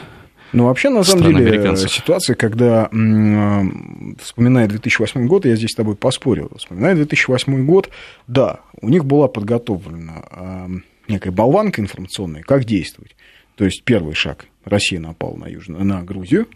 [0.54, 6.50] ну, вообще, на самом деле, ситуация, когда, вспоминая 2008 год, я здесь с тобой поспорил,
[6.58, 7.90] вспоминая 2008 год,
[8.28, 10.70] да, у них была подготовлена
[11.10, 13.18] некая болванка информационная, как действовать.
[13.56, 16.48] То есть, первый шаг, Россия напала на, Южную, на Грузию,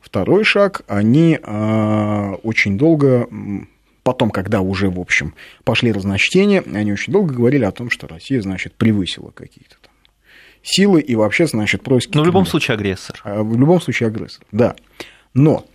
[0.00, 3.26] второй шаг, они а, очень долго
[4.02, 8.40] потом, когда уже, в общем, пошли разночтения, они очень долго говорили о том, что Россия,
[8.40, 9.76] значит, превысила какие-то
[10.62, 12.16] силы и вообще, значит, происки.
[12.16, 13.20] Но в любом случае агрессор.
[13.24, 14.76] А, в любом случае агрессор, да.
[15.34, 15.66] Но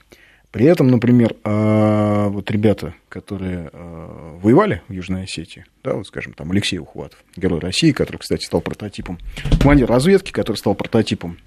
[0.56, 6.32] при этом, например, а, вот ребята, которые а, воевали в Южной Осетии, да, вот, скажем,
[6.32, 9.20] там Алексей Ухватов, герой России, который, кстати, стал прототипом,
[9.60, 11.40] командир разведки, который стал прототипом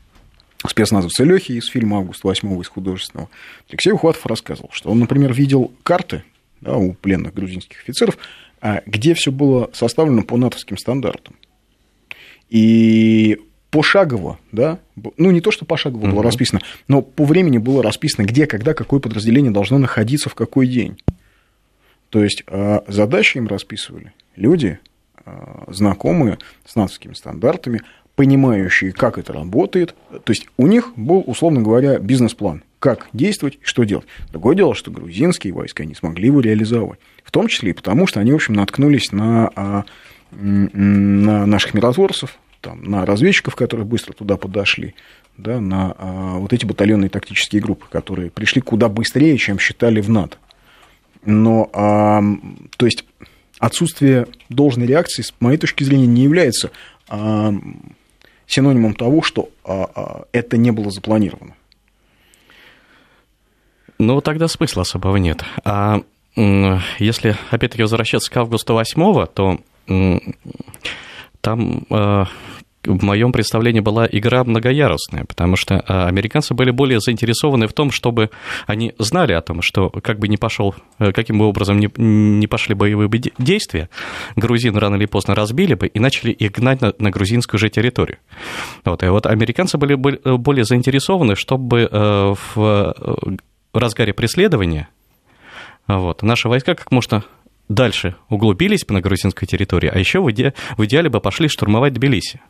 [0.67, 3.31] спецназовца Лехи из фильма «Август 8» из художественного,
[3.71, 6.23] Алексей Ухватов рассказывал, что он, например, видел карты
[6.61, 8.19] да, у пленных грузинских офицеров,
[8.85, 11.35] где все было составлено по натовским стандартам.
[12.49, 14.79] И пошагово, да,
[15.17, 16.13] ну не то, что пошагово угу.
[16.13, 20.67] было расписано, но по времени было расписано, где, когда, какое подразделение должно находиться в какой
[20.67, 20.99] день.
[22.11, 24.79] То есть а, задачи им расписывали люди,
[25.25, 27.83] а, знакомые с натовскими стандартами,
[28.17, 29.95] понимающие, как это работает.
[30.25, 34.07] То есть у них был, условно говоря, бизнес-план, как действовать и что делать.
[34.31, 36.99] Другое дело, что грузинские войска не смогли его реализовать.
[37.23, 39.85] В том числе и потому, что они, в общем, наткнулись на а,
[40.31, 44.95] на наших миротворцев, там, на разведчиков, которые быстро туда подошли,
[45.37, 50.11] да, на а, вот эти батальонные тактические группы, которые пришли куда быстрее, чем считали в
[50.11, 50.37] НАТО.
[51.25, 52.21] Но, а,
[52.77, 53.05] то есть,
[53.59, 56.71] отсутствие должной реакции, с моей точки зрения, не является
[57.09, 57.53] а,
[58.47, 61.55] синонимом того, что а, а, это не было запланировано.
[63.99, 65.45] Ну, тогда смысла особого нет.
[65.65, 66.03] А
[66.37, 69.61] если, опять-таки, возвращаться к августу 8 то
[71.41, 72.25] там э,
[72.85, 77.91] в моем представлении была игра многоярусная, потому что э, американцы были более заинтересованы в том,
[77.91, 78.31] чтобы
[78.67, 82.47] они знали о том, что как бы не пошел, э, каким бы образом не, не
[82.47, 83.89] пошли боевые действия,
[84.37, 88.19] грузин рано или поздно разбили бы и начали их гнать на, на грузинскую же территорию.
[88.85, 91.89] Вот, и вот американцы были более заинтересованы, чтобы
[92.55, 92.95] в
[93.73, 94.89] разгаре преследования
[95.89, 97.25] вот, наши войска как можно
[97.69, 101.93] дальше углубились бы на грузинской территории, а еще в, иде, в идеале бы пошли штурмовать
[101.93, 102.41] Тбилиси.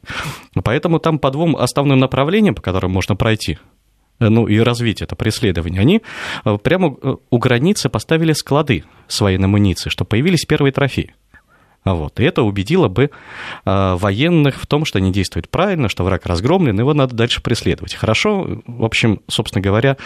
[0.65, 3.59] Поэтому там по двум основным направлениям, по которым можно пройти,
[4.21, 6.03] э, ну и развить это преследование, они
[6.45, 11.15] э, прямо э, у границы поставили склады с военной амуниции, чтобы появились первые трофеи.
[11.85, 12.21] Вот.
[12.21, 13.11] И это убедило бы
[13.65, 17.95] э, военных в том, что они действуют правильно, что враг разгромлен, его надо дальше преследовать.
[17.95, 19.97] Хорошо, в общем, собственно говоря,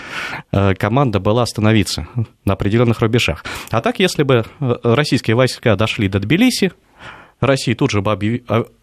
[0.53, 2.07] э, команда была остановиться
[2.45, 3.45] на определенных рубежах.
[3.71, 6.73] А так, если бы э, российские войска дошли до Тбилиси,
[7.43, 8.13] России тут же бы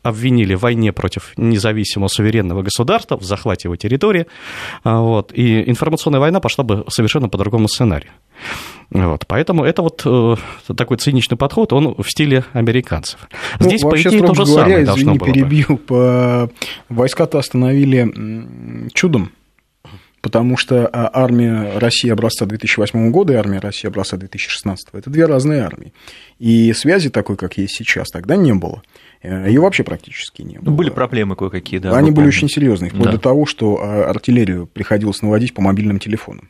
[0.04, 4.28] обвинили в войне против независимого суверенного государства, в захвате его территории,
[4.84, 8.12] а, вот, и информационная война пошла бы совершенно по другому сценарию.
[8.92, 10.36] Вот, поэтому это вот э,
[10.74, 13.20] такой циничный подход, он в стиле американцев.
[13.60, 16.50] Ну, Здесь, ну, вообще, по идее, то же говоря, самое должно было перебил, бы.
[16.90, 19.32] Войска-то остановили чудом,
[20.22, 25.26] Потому что а, армия России образца 2008 года и армия России образца 2016 это две
[25.26, 25.94] разные армии.
[26.40, 28.82] И связи такой, как есть сейчас, тогда не было.
[29.22, 30.74] Э, Ее вообще практически не было.
[30.74, 31.98] Были проблемы кое-какие, да.
[31.98, 33.12] Они были очень серьезные, вплоть да.
[33.14, 36.50] до того, что а, артиллерию приходилось наводить по мобильным телефонам.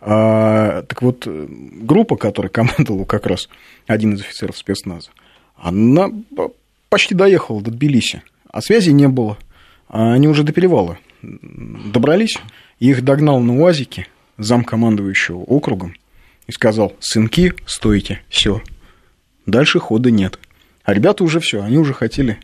[0.00, 3.48] А, так вот, группа, которая командовала как раз
[3.86, 5.10] один из офицеров спецназа,
[5.56, 6.10] она
[6.88, 9.38] почти доехала до Тбилиси, а связи не было.
[9.88, 12.38] Они уже до перевала добрались,
[12.78, 14.06] их догнал на УАЗике
[14.36, 15.96] замкомандующего округом
[16.46, 18.62] и сказал, сынки, стойте, все,
[19.46, 20.38] дальше хода нет.
[20.84, 22.38] А ребята уже все, они уже хотели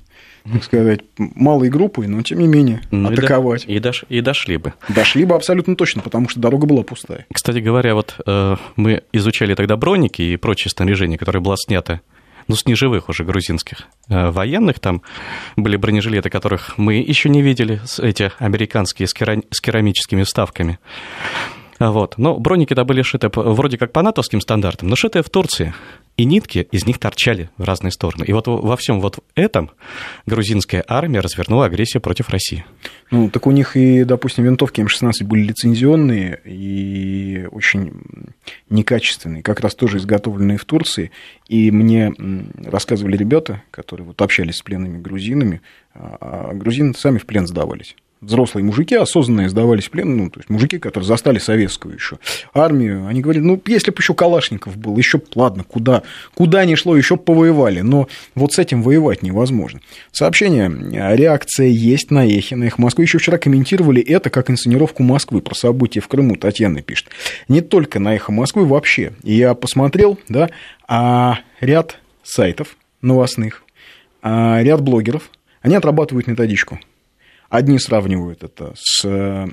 [0.50, 3.64] так сказать, малой группой, но тем не менее ну, атаковать.
[3.66, 4.74] И, дош, и дошли бы.
[4.88, 7.26] Дошли бы абсолютно точно, потому что дорога была пустая.
[7.32, 12.00] Кстати говоря, вот э, мы изучали тогда броники и прочее снаряжение, которое было снято
[12.48, 14.80] ну, с неживых уже грузинских э, военных.
[14.80, 15.02] Там
[15.56, 19.40] были бронежилеты, которых мы еще не видели, эти американские с, кера...
[19.50, 20.78] с керамическими вставками.
[21.78, 22.18] Вот.
[22.18, 25.74] Но броники-то были шиты вроде как по натовским стандартам, но шитые в Турции.
[26.16, 28.24] И нитки из них торчали в разные стороны.
[28.24, 29.72] И вот во всем вот этом
[30.26, 32.64] грузинская армия развернула агрессию против России.
[33.10, 37.92] Ну, так у них и, допустим, винтовки М16 были лицензионные и очень
[38.70, 41.10] некачественные, как раз тоже изготовленные в Турции.
[41.48, 42.12] И мне
[42.64, 45.62] рассказывали ребята, которые вот общались с пленными грузинами,
[45.94, 50.40] а, а грузины сами в плен сдавались взрослые мужики, осознанные, сдавались в плен, ну, то
[50.40, 52.18] есть мужики, которые застали советскую еще
[52.52, 56.02] армию, они говорили, ну, если бы еще Калашников был, еще, ладно, куда,
[56.34, 59.80] куда ни шло, еще повоевали, но вот с этим воевать невозможно.
[60.12, 60.70] Сообщение,
[61.16, 63.04] реакция есть на эхе, на их Москвы.
[63.04, 67.08] Еще вчера комментировали это как инсценировку Москвы про события в Крыму, Татьяна пишет.
[67.48, 69.12] Не только на эхо Москвы, вообще.
[69.22, 70.50] Я посмотрел, да,
[70.88, 73.62] а ряд сайтов новостных,
[74.22, 76.78] а ряд блогеров, они отрабатывают методичку–
[77.54, 79.04] Одни сравнивают это с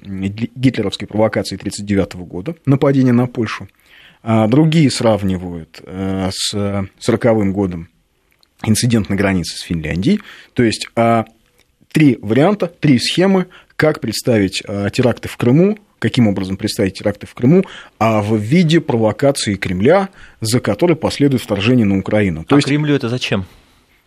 [0.01, 3.67] гитлеровской провокацией 1939 года, нападение на Польшу.
[4.23, 7.89] А другие сравнивают э, с 1940 годом
[8.63, 10.19] инцидент на границе с Финляндией.
[10.53, 11.25] То есть а,
[11.91, 17.35] три варианта, три схемы, как представить а, теракты в Крыму, каким образом представить теракты в
[17.35, 17.65] Крыму,
[17.99, 20.09] а в виде провокации Кремля,
[20.39, 22.45] за которой последует вторжение на Украину.
[22.45, 22.67] То а есть...
[22.67, 23.45] Кремлю это зачем?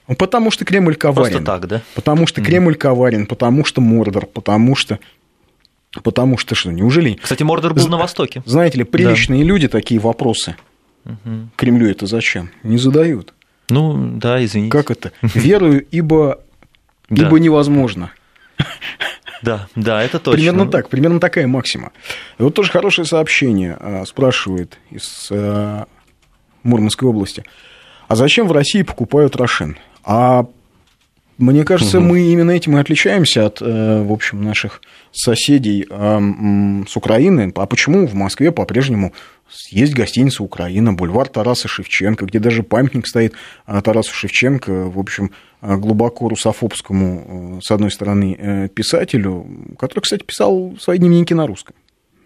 [0.07, 1.33] Ну, потому что Кремль коварен.
[1.33, 1.83] Просто так, да?
[1.95, 4.99] Потому что Кремль коварен, потому что Мордор, потому что...
[6.03, 7.15] Потому что что, неужели...
[7.15, 8.43] Кстати, Мордор был на Востоке.
[8.45, 9.49] Знаете ли, приличные да.
[9.49, 10.57] люди такие вопросы
[11.05, 11.49] угу.
[11.57, 12.51] Кремлю это зачем?
[12.63, 13.33] Не задают.
[13.71, 14.71] Ну, да, извините.
[14.71, 15.13] Как это?
[15.23, 16.41] Верую, ибо,
[17.09, 18.11] ибо невозможно.
[19.43, 20.39] Да, да, это точно.
[20.39, 21.93] Примерно так, примерно такая максима.
[22.39, 25.87] Вот тоже хорошее сообщение а, спрашивает из а,
[26.63, 27.45] Мурманской области.
[28.09, 29.77] А зачем в России покупают Рошен?
[30.05, 30.47] А
[31.39, 32.09] мне кажется, угу.
[32.09, 34.81] мы именно этим и отличаемся от, э, в общем, наших
[35.13, 37.53] соседей с Украины.
[37.55, 39.13] А почему в Москве по-прежнему
[39.71, 43.35] есть гостиница «Украина», бульвар Тараса Шевченко, где даже памятник стоит
[43.67, 49.47] а, Тарасу Шевченко, в общем, а, глубоко русофобскому, э, с одной стороны, э, писателю,
[49.79, 51.75] который, кстати, писал свои дневники на русском.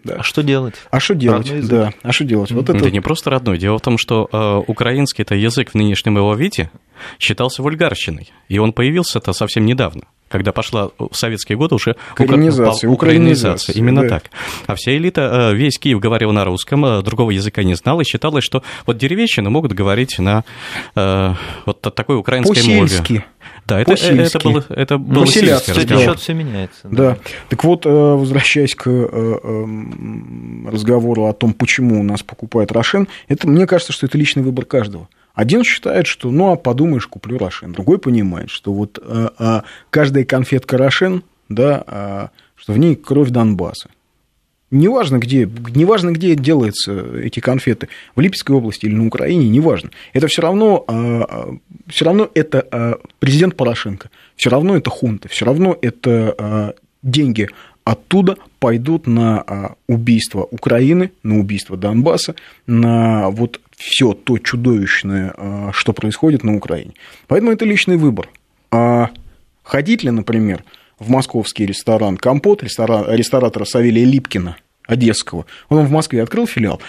[0.03, 0.15] Да.
[0.19, 0.75] А что делать?
[0.91, 1.67] А что делать?
[1.67, 1.93] Да.
[2.01, 2.51] А что делать?
[2.51, 2.79] Вот это...
[2.79, 3.57] Да не просто родной.
[3.57, 6.71] Дело в том, что э, украинский это язык в нынешнем его виде
[7.19, 12.89] считался вульгарщиной, и он появился-то совсем недавно когда пошла в советские годы уже украинизация, украинизация,
[12.89, 14.09] украинизация именно да.
[14.09, 14.23] так.
[14.67, 18.03] А вся элита, э, весь Киев говорил на русском, э, другого языка не знал, и
[18.03, 20.43] считалось, что вот деревенщины могут говорить на
[20.95, 21.33] э,
[21.65, 23.25] вот такой украинской мове.
[23.69, 26.17] Да, это, это было, это было сельский разговор.
[26.17, 26.81] все меняется.
[26.83, 26.89] Да.
[26.89, 27.17] да.
[27.49, 28.87] Так вот, возвращаясь к
[30.71, 34.65] разговору о том, почему у нас покупают Рошен, это, мне кажется, что это личный выбор
[34.65, 35.07] каждого.
[35.33, 37.71] Один считает, что, ну, а подумаешь, куплю Рошен.
[37.71, 43.89] Другой понимает, что вот а, каждая конфетка Рошен, да, а, что в ней кровь Донбасса.
[44.71, 49.89] Неважно где, неважно, где делаются эти конфеты, в Липецкой области или на Украине, неважно.
[50.13, 50.85] Это все равно,
[51.87, 57.49] все равно это президент Порошенко, все равно это хунта, все равно это деньги
[57.83, 62.35] оттуда пойдут на убийство Украины, на убийство Донбасса,
[62.67, 66.93] на вот все то чудовищное, а, что происходит на Украине.
[67.27, 68.29] Поэтому это личный выбор.
[68.71, 69.09] А
[69.63, 70.63] ходить ли, например,
[70.99, 76.81] в московский ресторан «Компот», ресторан, ресторатора Савелия Липкина, одесского, он в Москве открыл филиал,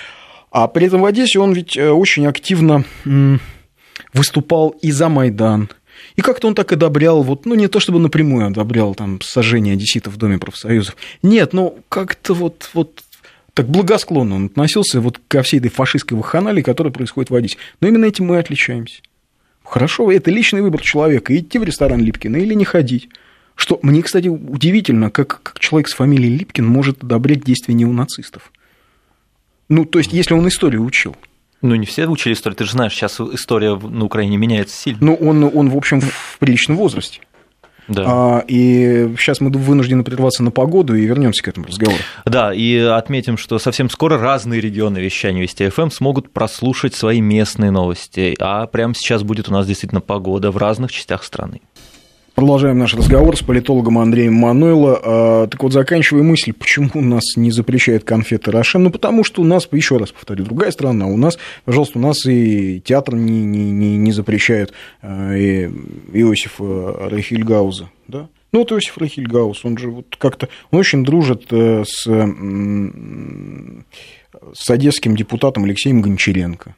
[0.51, 2.85] а при этом в Одессе он ведь э, очень активно
[4.12, 5.68] выступал и за Майдан,
[6.16, 10.14] и как-то он так одобрял, вот, ну, не то чтобы напрямую одобрял там сожжение одесситов
[10.14, 10.96] в Доме профсоюзов.
[11.23, 13.03] Нет, ну, как-то вот, вот
[13.55, 17.59] так благосклонно он относился вот ко всей этой фашистской вахханалии, которая происходит в Одессе.
[17.81, 19.03] Но именно этим мы отличаемся.
[19.62, 23.09] Хорошо, это личный выбор человека, идти в ресторан Липкина или не ходить.
[23.61, 28.53] Что мне, кстати, удивительно, как, как человек с фамилией Липкин может одобрять действия неонацистов.
[29.68, 31.14] Ну, то есть, если он историю учил.
[31.61, 32.57] Ну, не все учили историю.
[32.57, 34.99] Ты же знаешь, сейчас история на Украине меняется сильно.
[35.03, 37.20] Ну, он, он в общем, в приличном возрасте.
[37.87, 38.05] Да.
[38.07, 41.99] А, и сейчас мы вынуждены прерваться на погоду и вернемся к этому разговору.
[42.24, 47.70] Да, и отметим, что совсем скоро разные регионы вещания Вести ФМ смогут прослушать свои местные
[47.70, 48.37] новости.
[48.41, 51.61] А прямо сейчас будет у нас действительно погода в разных частях страны.
[52.35, 55.01] Продолжаем наш разговор с политологом Андреем Мануйло.
[55.03, 58.85] А, так вот, заканчивая мысль, почему нас не запрещают конфеты Рошен?
[58.85, 61.07] Ну, потому что у нас, еще раз повторю, другая страна.
[61.07, 64.72] У нас, пожалуйста, у нас и театр не, не, не, не запрещают
[65.03, 65.70] а, и
[66.12, 68.28] Иосифа Рахильгауза, да?
[68.53, 72.03] Ну, вот Иосиф Рахильгаус, он же вот как-то, он очень дружит э, с,
[74.55, 76.74] с одесским депутатом Алексеем Гончаренко,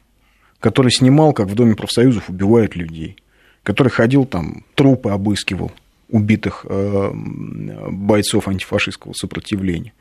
[0.59, 3.17] который снимал, как в Доме профсоюзов убивают людей
[3.63, 5.71] который ходил там, трупы обыскивал
[6.09, 9.93] убитых э, бойцов антифашистского сопротивления.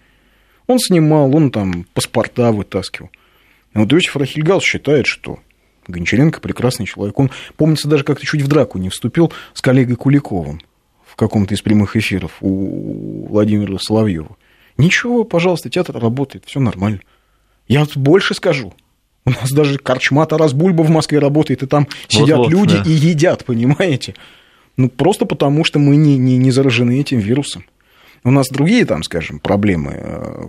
[0.66, 3.10] Он снимал, он там паспорта вытаскивал.
[3.74, 5.38] И вот Иосиф Рахильгаус считает, что
[5.88, 7.18] Гончаренко прекрасный человек.
[7.18, 10.60] Он, помнится, даже как-то чуть в драку не вступил с коллегой Куликовым
[11.06, 14.36] в каком-то из прямых эфиров у Владимира Соловьева.
[14.76, 17.00] Ничего, пожалуйста, театр работает, все нормально.
[17.68, 18.72] Я больше скажу.
[19.24, 22.82] У нас даже корчма Тарас Бульба в Москве работает, и там сидят вот, люди да.
[22.84, 24.14] и едят, понимаете?
[24.76, 27.64] Ну, просто потому, что мы не, не, не заражены этим вирусом.
[28.24, 29.92] У нас другие там, скажем, проблемы.
[29.96, 30.42] Э,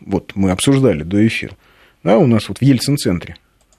[0.00, 1.56] вот мы обсуждали до эфира.
[2.02, 3.36] Да, у нас вот в Ельцин-центре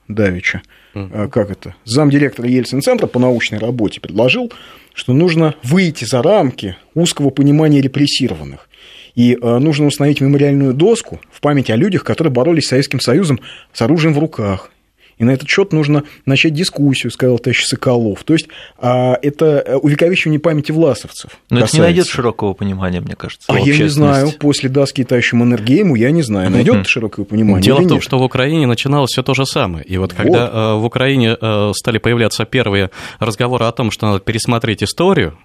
[0.08, 0.64] Давича,
[0.94, 1.30] mm.
[1.30, 4.52] как это, замдиректора Ельцин-центра по научной работе предложил,
[4.94, 8.68] что нужно выйти за рамки узкого понимания репрессированных
[9.16, 13.40] и э, нужно установить мемориальную доску в память о людях, которые боролись с Советским Союзом
[13.74, 14.70] с оружием в руках.
[15.18, 18.24] И на этот счет нужно начать дискуссию, сказал товарищ Соколов.
[18.24, 18.48] То есть
[18.78, 21.32] а, это э, увековечивание памяти власовцев.
[21.50, 21.78] Но касается.
[21.78, 23.46] это не найдет широкого понимания, мне кажется.
[23.48, 27.64] А я не знаю, после доски тащим Энергейму, я не знаю, найдет широкое понимание.
[27.64, 28.04] Дело в том, нет?
[28.04, 29.86] что в Украине начиналось все то же самое.
[29.86, 30.22] И вот, вот.
[30.22, 31.38] когда э, в Украине
[31.74, 35.38] стали появляться первые разговоры о том, что надо пересмотреть историю,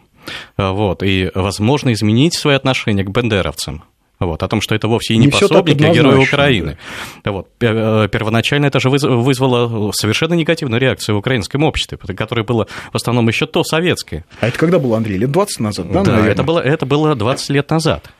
[0.57, 3.85] вот, и, возможно, изменить свои отношения к бендеровцам.
[4.21, 6.77] Вот, о том, что это вовсе и не, не пособники, а герои Украины.
[7.25, 12.97] Вот, э, первоначально это же вызвало совершенно негативную реакцию в украинском обществе, которое было в
[12.97, 14.27] основном еще то советское.
[14.41, 15.17] А это когда было, Андрей?
[15.17, 16.03] Лет 20 назад, да?
[16.03, 18.11] Да, это было, это было 20 лет назад.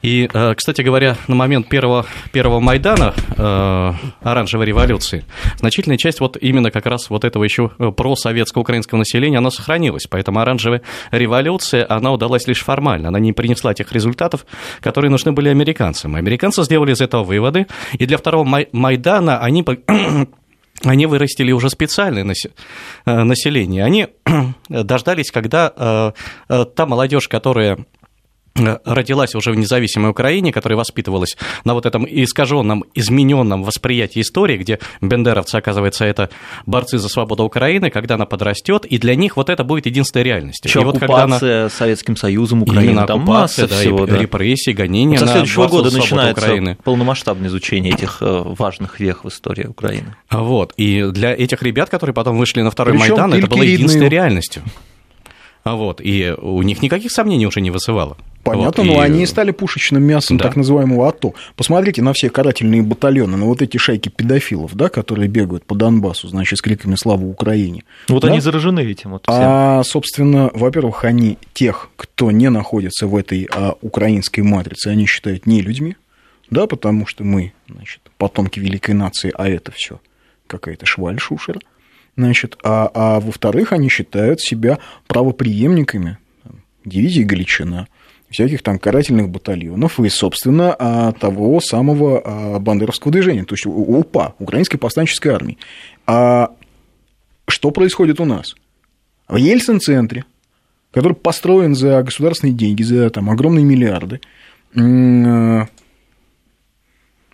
[0.00, 5.24] И, э, кстати говоря, на момент первого, первого Майдана, э, оранжевой революции,
[5.58, 10.06] значительная часть вот именно как раз вот этого еще э, просоветско-украинского населения, она сохранилась.
[10.08, 13.08] Поэтому оранжевая революция, она удалась лишь формально.
[13.08, 14.46] Она не принесла тех результатов,
[14.80, 16.14] которые нужны были американцам.
[16.16, 19.64] Американцы сделали из этого выводы, и для второго Майдана они
[20.84, 22.24] они вырастили уже специальное
[23.04, 23.84] население.
[23.84, 24.08] Они
[24.68, 26.12] дождались, когда
[26.48, 28.01] та молодежь, которая Э,
[28.54, 34.78] родилась уже в независимой Украине, которая воспитывалась на вот этом искаженном, измененном восприятии истории, где
[35.00, 36.30] бендеровцы, оказывается, это
[36.66, 40.68] борцы за свободу Украины, когда она подрастет, и для них вот это будет единственной реальностью.
[40.68, 41.70] Еще и вот оккупация она...
[41.70, 44.18] Советским Союзом Украины, Именно там масса да, всего, да.
[44.18, 46.76] репрессии, гонения вот Со следующего года начинается Украины.
[46.84, 50.14] полномасштабное изучение этих э, важных вех в истории Украины.
[50.30, 54.08] Вот, и для этих ребят, которые потом вышли на второй Причем Майдан, это было единственной
[54.08, 54.62] реальностью.
[55.64, 58.16] Вот, и у них никаких сомнений уже не вызывало.
[58.42, 59.06] Понятно, вот, но и...
[59.06, 60.44] они стали пушечным мясом да.
[60.44, 61.34] так называемого АТО.
[61.54, 66.28] Посмотрите на все карательные батальоны, на вот эти шайки педофилов, да, которые бегают по Донбассу,
[66.28, 67.84] значит, с криками «Слава Украине!».
[68.08, 68.28] Вот да?
[68.28, 69.10] они заражены этим.
[69.12, 69.34] Вот всем.
[69.38, 75.46] А, собственно, во-первых, они тех, кто не находится в этой а, украинской матрице, они считают
[75.46, 75.96] не людьми,
[76.50, 80.00] да, потому что мы, значит, потомки великой нации, а это все
[80.48, 81.60] какая-то шваль шушера.
[82.16, 86.18] Значит, а, а во-вторых, они считают себя правоприемниками
[86.84, 87.88] дивизии Галичина,
[88.32, 94.34] всяких там карательных батальонов и, собственно, а, того самого а, бандеровского движения, то есть УПА,
[94.38, 95.58] Украинской повстанческой армии.
[96.06, 96.50] А
[97.46, 98.54] что происходит у нас?
[99.28, 100.24] В Ельцин-центре,
[100.90, 104.20] который построен за государственные деньги, за там, огромные миллиарды,
[104.76, 105.66] а,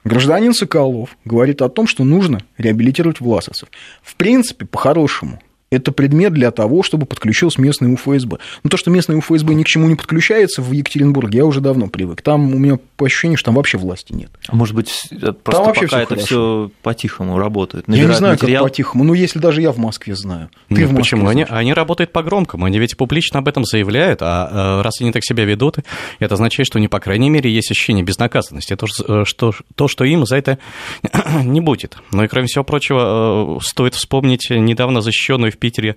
[0.05, 3.69] гражданин Соколов говорит о том, что нужно реабилитировать власовцев.
[4.03, 5.41] В принципе, по-хорошему,
[5.71, 8.39] это предмет для того, чтобы подключилась местная УФСБ.
[8.63, 11.89] Но то, что местная УФСБ ни к чему не подключается в Екатеринбурге, я уже давно
[11.89, 12.23] привык.
[12.23, 14.31] Там у меня по ощущению, что там вообще власти нет.
[14.49, 17.85] А может быть, просто там вообще пока это все по-тихому работает?
[17.87, 18.65] Я не знаю, материал...
[18.65, 19.05] как по-тихому.
[19.05, 20.51] Ну, если даже я в Москве знаю.
[20.69, 21.29] Ты ну, в Москве почему?
[21.29, 22.65] Они, они работают по-громкому.
[22.65, 25.79] Они ведь публично об этом заявляют, а э, раз они так себя ведут,
[26.19, 28.73] это означает, что не по крайней мере, есть ощущение безнаказанности.
[28.73, 30.59] Это э, что, то, что им за это
[31.45, 31.99] не будет.
[32.13, 35.97] Ну и кроме всего прочего, э, стоит вспомнить недавно защищенную в Питере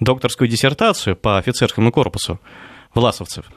[0.00, 2.40] докторскую диссертацию по офицерскому корпусу
[2.94, 3.46] власовцев–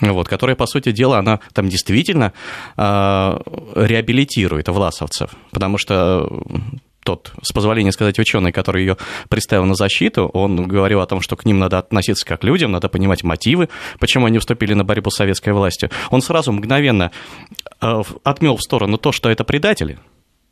[0.00, 2.32] вот, которая, по сути дела, она там действительно
[2.76, 3.38] э,
[3.76, 6.28] реабилитирует власовцев, потому что
[7.02, 8.96] тот, с позволения сказать, ученый, который ее
[9.28, 12.72] представил на защиту, он говорил о том, что к ним надо относиться как к людям,
[12.72, 13.68] надо понимать мотивы,
[14.00, 15.90] почему они вступили на борьбу с советской властью.
[16.10, 17.12] Он сразу мгновенно
[17.80, 19.98] э, отмел в сторону то, что это предатели,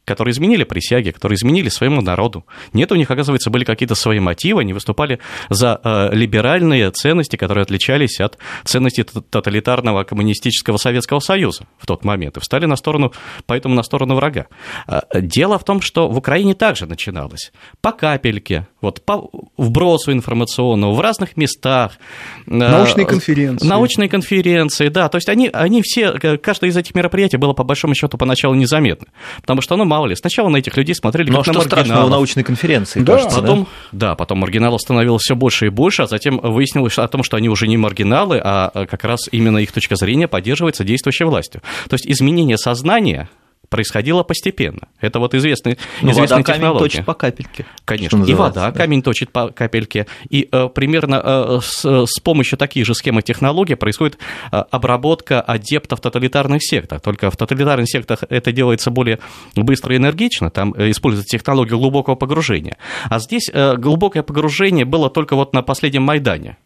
[0.05, 2.45] которые изменили присяги, которые изменили своему народу.
[2.73, 7.63] Нет, у них, оказывается, были какие-то свои мотивы, они выступали за э, либеральные ценности, которые
[7.63, 13.13] отличались от ценностей тоталитарного коммунистического Советского Союза в тот момент, и встали на сторону,
[13.47, 14.47] поэтому на сторону врага.
[14.87, 17.53] Э, дело в том, что в Украине также начиналось.
[17.81, 21.93] По капельке, вот по вбросу информационного в разных местах.
[22.47, 23.67] Э, научные конференции.
[23.67, 25.09] Научные конференции, да.
[25.09, 29.09] То есть они, они все, каждое из этих мероприятий было по большому счету поначалу незаметно,
[29.41, 30.17] потому что оно мало ли.
[30.17, 33.15] Сначала на этих людей смотрели ну, как а на что страшного в научной конференции, да,
[33.15, 34.09] кажется, потом, да?
[34.09, 37.49] да, потом маргиналов становилось все больше и больше, а затем выяснилось о том, что они
[37.49, 41.63] уже не маргиналы, а как раз именно их точка зрения поддерживается действующей властью.
[41.89, 43.29] То есть изменение сознания
[43.69, 44.89] происходило постепенно.
[45.01, 46.79] Это вот известный, Но известная вода технология.
[46.79, 47.67] камень точит по капельке.
[47.85, 48.73] Конечно, и вода да.
[48.73, 50.07] камень точит по капельке.
[50.29, 54.19] И э, примерно э, с, с помощью таких же схем и технологий происходит
[54.53, 57.01] э, обработка адептов тоталитарных сектах.
[57.03, 59.19] Только в тоталитарных сектах это делается более
[59.55, 62.77] быстро и энергично, там э, используется технология глубокого погружения.
[63.09, 66.57] А здесь э, глубокое погружение было только вот на последнем Майдане.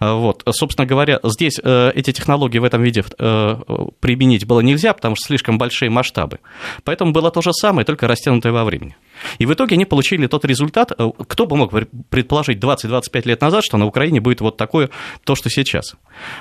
[0.00, 0.42] Э, вот.
[0.50, 3.56] Собственно говоря, здесь э, эти технологии в этом виде э,
[4.00, 6.38] применить было нельзя, потому что слишком большие масштабы.
[6.84, 8.96] Поэтому было то же самое, только растянутое во времени.
[9.38, 10.92] И в итоге они получили тот результат,
[11.28, 11.72] кто бы мог
[12.10, 14.90] предположить 20-25 лет назад, что на Украине будет вот такое,
[15.24, 15.96] то, что сейчас.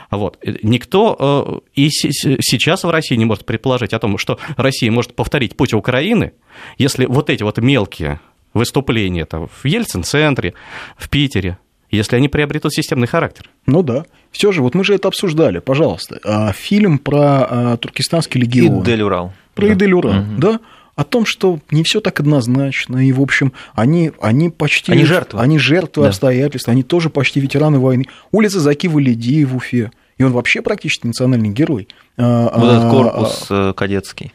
[0.09, 0.39] Вот.
[0.63, 5.73] Никто и сейчас в России не может предположить о том, что Россия может повторить путь
[5.73, 6.33] Украины,
[6.77, 8.19] если вот эти вот мелкие
[8.53, 10.53] выступления там, в Ельцин-центре,
[10.97, 11.57] в Питере,
[11.91, 13.49] если они приобретут системный характер.
[13.65, 14.05] Ну да.
[14.31, 16.19] Все же, вот мы же это обсуждали, пожалуйста.
[16.23, 18.83] А, фильм про а, туркестанский легион.
[18.83, 19.33] Идель Урал.
[19.53, 19.73] Про да.
[19.73, 20.37] Идель Урал, угу.
[20.37, 20.59] да
[20.95, 24.91] о том, что не все так однозначно, и, в общем, они, они почти...
[24.91, 25.39] Они жертвы.
[25.39, 26.09] Они жертвы да.
[26.09, 28.05] обстоятельств, они тоже почти ветераны войны.
[28.31, 31.87] Улица Закива Лидии в Уфе, и он вообще практически национальный герой.
[32.17, 34.33] А, вот этот корпус а, кадетский.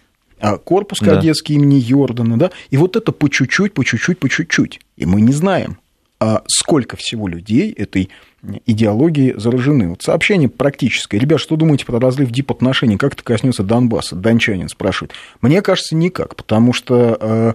[0.64, 1.62] Корпус кадетский да.
[1.62, 5.32] имени Йордана, да, и вот это по чуть-чуть, по чуть-чуть, по чуть-чуть, и мы не
[5.32, 5.78] знаем,
[6.18, 8.10] а сколько всего людей этой
[8.64, 9.88] идеологии заражены.
[9.88, 11.18] Вот сообщение практическое.
[11.18, 12.96] Ребят, что думаете про разлив дип-отношений?
[12.96, 14.16] Как это коснется Донбасса?
[14.16, 15.12] Дончанин спрашивает.
[15.40, 17.54] Мне кажется, никак, потому что э,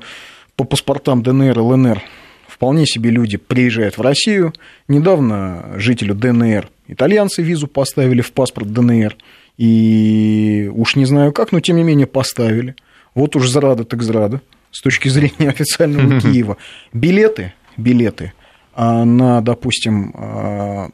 [0.56, 2.02] по паспортам ДНР и ЛНР
[2.48, 4.54] вполне себе люди приезжают в Россию.
[4.88, 9.16] Недавно жителю ДНР итальянцы визу поставили в паспорт ДНР.
[9.58, 12.76] И уж не знаю как, но тем не менее поставили.
[13.16, 14.42] Вот уж зрада так зрада
[14.72, 16.58] с точки зрения официального Киева.
[16.94, 18.34] Билеты, билеты
[18.76, 20.90] на, допустим, а,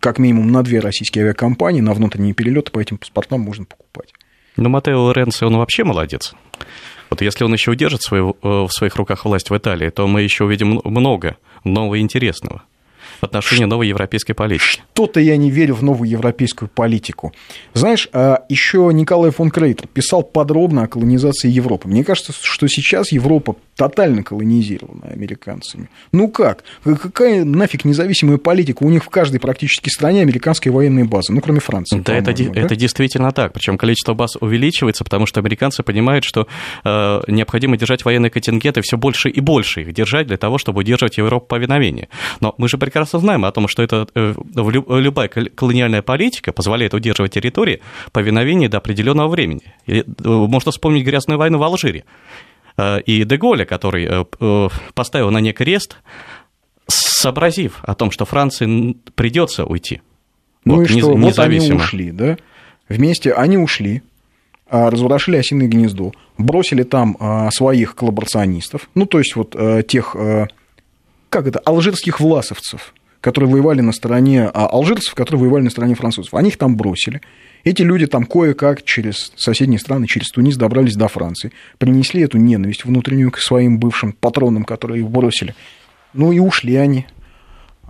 [0.00, 4.12] как минимум на две российские авиакомпании на внутренние перелеты по этим паспортам можно покупать.
[4.56, 6.34] Но Матео Лоренцо, он вообще молодец.
[7.10, 10.22] Вот если он еще удержит свою, э, в своих руках власть в Италии, то мы
[10.22, 12.62] еще увидим много нового и интересного
[13.22, 14.82] в отношении новой европейской политики.
[14.92, 17.32] Что-то я не верю в новую европейскую политику.
[17.72, 21.86] Знаешь, а еще Николай фон Крейтер писал подробно о колонизации Европы.
[21.86, 25.88] Мне кажется, что сейчас Европа тотально колонизирована американцами.
[26.10, 26.64] Ну как?
[26.84, 28.82] Какая нафиг независимая политика?
[28.82, 32.02] У них в каждой практически стране американские военные базы, ну кроме Франции.
[32.04, 32.60] Да, это, да?
[32.60, 33.52] это действительно так.
[33.52, 36.48] Причем количество баз увеличивается, потому что американцы понимают, что
[36.84, 41.18] э, необходимо держать военные контингенты все больше и больше их держать для того, чтобы удерживать
[41.18, 42.08] Европу повиновение.
[42.40, 47.32] Но мы же прекрасно знаем о том, что это э, любая колониальная политика позволяет удерживать
[47.32, 47.80] территории
[48.12, 49.62] повиновение до определенного времени.
[49.86, 52.04] Э, можно вспомнить грязную войну в Алжире.
[52.76, 54.26] Э, и Деголя, который
[54.94, 55.96] поставил на ней крест,
[56.88, 60.02] сообразив о том, что Франции придется уйти.
[60.64, 62.36] Ну вот, и что, вот они ушли, да?
[62.88, 64.02] Вместе они ушли,
[64.68, 69.56] а, разворошили осиное гнездо, бросили там а, своих коллаборационистов, ну, то есть вот
[69.86, 70.16] тех,
[71.32, 72.92] как это, алжирских власовцев,
[73.22, 76.34] которые воевали на стороне а, алжирцев, которые воевали на стороне французов.
[76.34, 77.22] Они их там бросили.
[77.64, 82.84] Эти люди там кое-как через соседние страны, через Тунис добрались до Франции, принесли эту ненависть
[82.84, 85.54] внутреннюю к своим бывшим патронам, которые их бросили.
[86.12, 87.06] Ну и ушли они.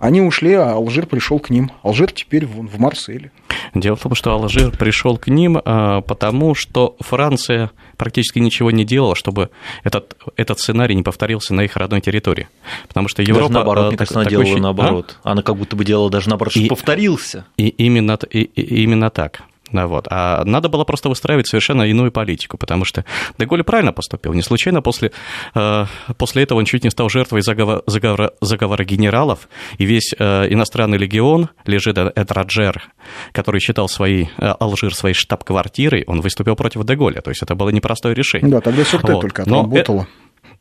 [0.03, 1.71] Они ушли, а Алжир пришел к ним.
[1.81, 3.31] Алжир теперь в, в Марселе.
[3.73, 8.83] Дело в том, что Алжир пришел к ним, а, потому что Франция практически ничего не
[8.83, 9.49] делала, чтобы
[9.85, 12.49] этот, этот сценарий не повторился на их родной территории.
[12.89, 13.43] Потому что Европа...
[13.43, 14.63] Даже наоборот, а, мне кажется, она делала ощущение...
[14.63, 15.19] наоборот.
[15.23, 15.31] А?
[15.31, 17.45] Она как будто бы делала даже наоборот, чтобы и, повторился.
[17.55, 19.43] И именно, и, и именно так.
[19.73, 20.07] Да, вот.
[20.09, 23.03] А надо было просто выстраивать совершенно иную политику, потому что
[23.39, 24.33] Деголь правильно поступил.
[24.33, 25.11] Не случайно после,
[25.55, 25.85] э,
[26.17, 29.49] после этого он чуть не стал жертвой заговора, заговора, заговора генералов,
[29.79, 32.83] и весь э, иностранный легион лежит Эдраджер,
[33.31, 37.21] который считал свои, э, Алжир своей штаб-квартирой, он выступил против Деголя.
[37.21, 38.51] То есть это было непростое решение.
[38.51, 39.21] Да, тогда Сюрте вот.
[39.21, 40.01] только отработало.
[40.01, 40.07] Но,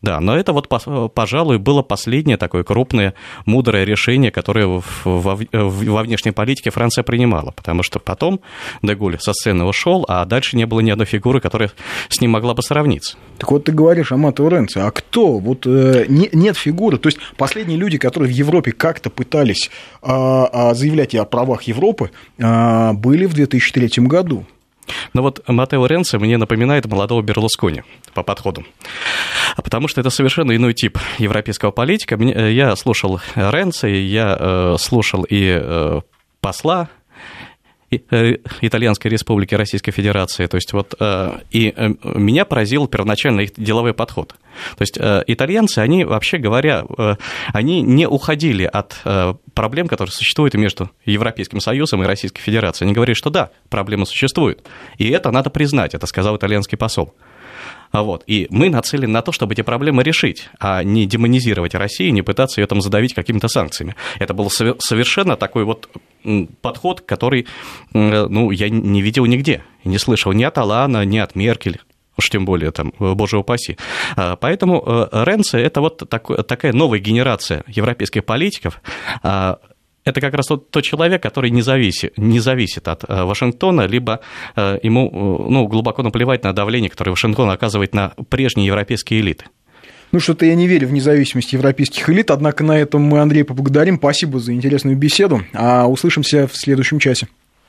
[0.02, 0.68] да, но это вот,
[1.14, 3.14] пожалуй, было последнее такое крупное,
[3.46, 5.36] мудрое решение, которое во,
[6.02, 8.40] внешней политике Франция принимала, потому что потом
[8.82, 11.70] Деголь со сцены ушел, а дальше не было ни одной фигуры, которая
[12.08, 13.16] с ним могла бы сравниться.
[13.38, 15.38] Так вот ты говоришь о Мато Ренце, а кто?
[15.38, 19.70] Вот э, не, нет фигуры, то есть последние люди, которые в Европе как-то пытались
[20.02, 20.08] э,
[20.74, 24.46] заявлять о правах Европы, э, были в 2003 году.
[25.12, 27.82] Но вот Матео Ренци мне напоминает молодого Берлускони
[28.14, 28.64] по подходу.
[29.56, 32.16] Потому что это совершенно иной тип европейского политика.
[32.16, 36.00] Э, я слушал Ренци, я э, слушал и э,
[36.40, 36.88] посла
[38.60, 40.46] Итальянской Республики Российской Федерации.
[40.46, 44.34] То есть вот э, и э, меня поразил первоначально их деловой подход.
[44.76, 46.84] То есть итальянцы, они, вообще говоря,
[47.54, 49.02] они не уходили от
[49.54, 52.88] проблем, которые существуют между Европейским Союзом и Российской Федерацией.
[52.88, 54.62] Они говорили, что да, проблемы существуют.
[54.98, 57.14] И это надо признать, это сказал итальянский посол.
[57.92, 58.24] А вот.
[58.26, 62.60] И мы нацелены на то, чтобы эти проблемы решить, а не демонизировать Россию, не пытаться
[62.60, 63.94] ее там задавить какими-то санкциями.
[64.18, 65.88] Это был совершенно такой вот
[66.60, 67.46] подход, который
[67.92, 71.80] ну, я не видел нигде, не слышал ни от Алана, ни от Меркель
[72.18, 73.76] уж тем более там, боже упаси.
[74.16, 76.08] А, поэтому э, Ренце– это вот
[76.46, 78.80] такая новая генерация европейских политиков,
[79.22, 79.58] а,
[80.04, 84.20] это как раз тот, тот человек, который не зависит, не зависит от э, Вашингтона, либо
[84.56, 89.46] э, ему э, ну, глубоко наплевать на давление, которое Вашингтон оказывает на прежние европейские элиты.
[90.10, 93.96] Ну, что-то я не верю в независимость европейских элит, однако на этом мы, Андрей, поблагодарим.
[93.96, 97.28] Спасибо за интересную беседу, а услышимся в следующем часе.